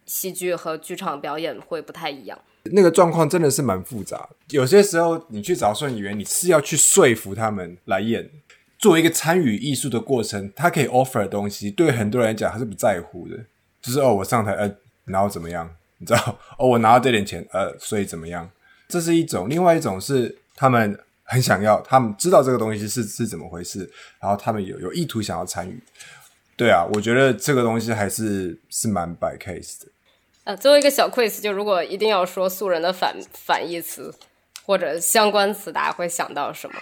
[0.04, 2.38] 戏剧和剧场表演会不太一样。
[2.64, 4.28] 那个状况真的是蛮复杂。
[4.50, 8.28] 有些时候你去找素人演员，你是要去说服他们来演，
[8.78, 13.36] 作为一个参与艺术的过程，他可以 offer 的东西，对很多人来讲他是不在乎的。
[13.80, 14.76] 就是哦，我上台呃。
[15.06, 15.68] 然后怎么样？
[15.98, 18.50] 你知道 哦，我拿到这点钱，呃，所以怎么样？
[18.88, 23.90] 这是一种，另外一种是他们很想要，他们知道这个东西是是怎么回事，
[24.20, 25.80] 然后他们有有意图想要参与。
[26.56, 29.88] 对啊，我觉得这个东西还是是蛮摆 case 的。
[30.44, 34.14] 呃，最后一个小 quiz，就如果一定要说素人的反反义词
[34.64, 36.76] 或者相关词，大家会想到什么？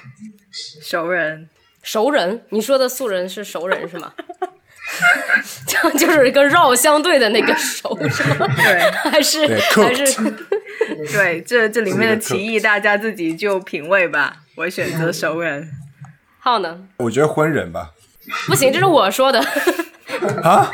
[0.83, 1.49] 熟人，
[1.83, 4.12] 熟人，你说的素人是熟人是吗？
[5.66, 8.47] 这样 就是一个绕相对的那个手，是吗？
[8.57, 10.20] 对，还 是还是
[11.12, 14.37] 对，这这里面的歧义大家自己就品味吧。
[14.57, 15.68] 我选择熟人，
[16.39, 16.78] 浩呢？
[16.99, 17.91] 我觉得婚人吧。
[18.47, 19.41] 不行，这是我说的
[20.43, 20.70] 啊。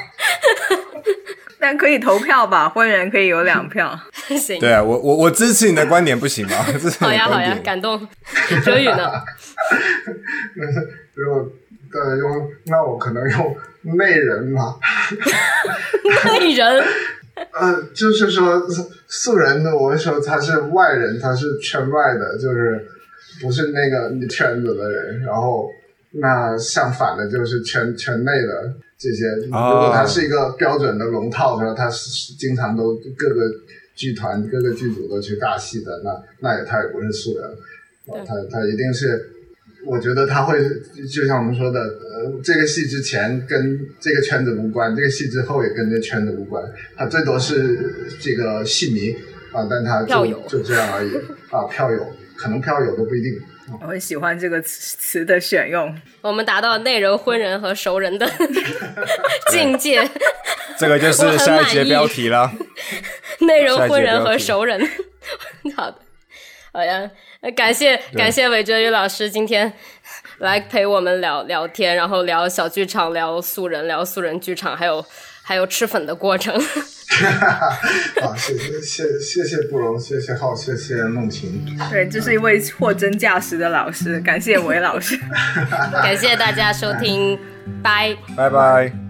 [1.58, 2.68] 但可以投票吧？
[2.68, 3.98] 婚人可以有两票。
[4.36, 4.58] 行。
[4.58, 6.56] 对啊，我我我支持你的观点，不行吗？
[6.98, 8.06] 好呀好呀，感动。
[8.64, 9.10] 哲宇呢？
[11.14, 11.48] 如果。
[11.90, 13.56] 对，用那我可能用
[13.96, 14.76] 内人吧。
[16.38, 16.84] 内人。
[17.52, 18.62] 呃，就是说
[19.08, 22.86] 素人的，我说他是外人，他是圈外的，就是
[23.40, 25.20] 不是那个圈子的人。
[25.22, 25.68] 然后
[26.12, 29.24] 那相反的，就是圈圈内的这些。
[29.46, 33.40] 如果他是一个标准的龙套，说他是经常都各个
[33.96, 37.50] 剧团、各个剧组都去尬戏的，那那也他也不是素人，
[38.26, 39.36] 他他一定是。
[39.86, 40.58] 我觉得他会
[41.10, 46.62] 就像我们说的，呃，这个戏之前跟这个圈子无关，这个戏之后也跟这圈子无关，
[46.96, 47.78] 他最多是
[48.20, 49.12] 这个戏迷
[49.52, 51.16] 啊，但他就就这样而已。
[51.50, 52.06] 啊，票友
[52.36, 53.32] 可能票友都不一定。
[53.80, 58.28] 我很喜欢这个词词的选用，我们达到内人、婚人和熟人的
[59.50, 60.02] 境界，
[60.76, 62.52] 这个就是下一节标题了。
[63.40, 64.80] 内人、婚人和熟人，
[65.76, 65.98] 好的，
[66.72, 67.10] 好呀。
[67.56, 69.72] 感谢感谢韦哲宇老师今天
[70.38, 75.04] 来陪我们聊聊天，然后聊小剧场，聊素人，聊素人剧场，还有
[75.42, 76.54] 还有吃粉的过程。
[78.20, 81.64] 好，谢谢谢谢谢不容，谢谢浩，谢谢梦晴。
[81.90, 85.18] 对，这是一位货真价实的老师，感谢韦老师。
[86.02, 87.38] 感谢大家收听，
[87.82, 89.09] 拜拜拜。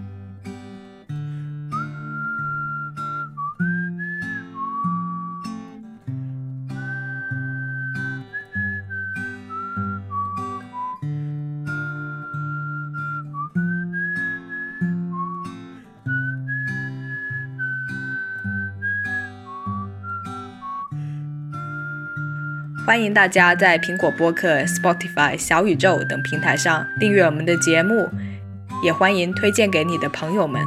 [22.83, 28.09] 欢迎大家在苹果播客、Spotify、小宇宙等平台上订阅我们的节目，
[28.83, 30.59] 也欢迎推荐给你的朋友们。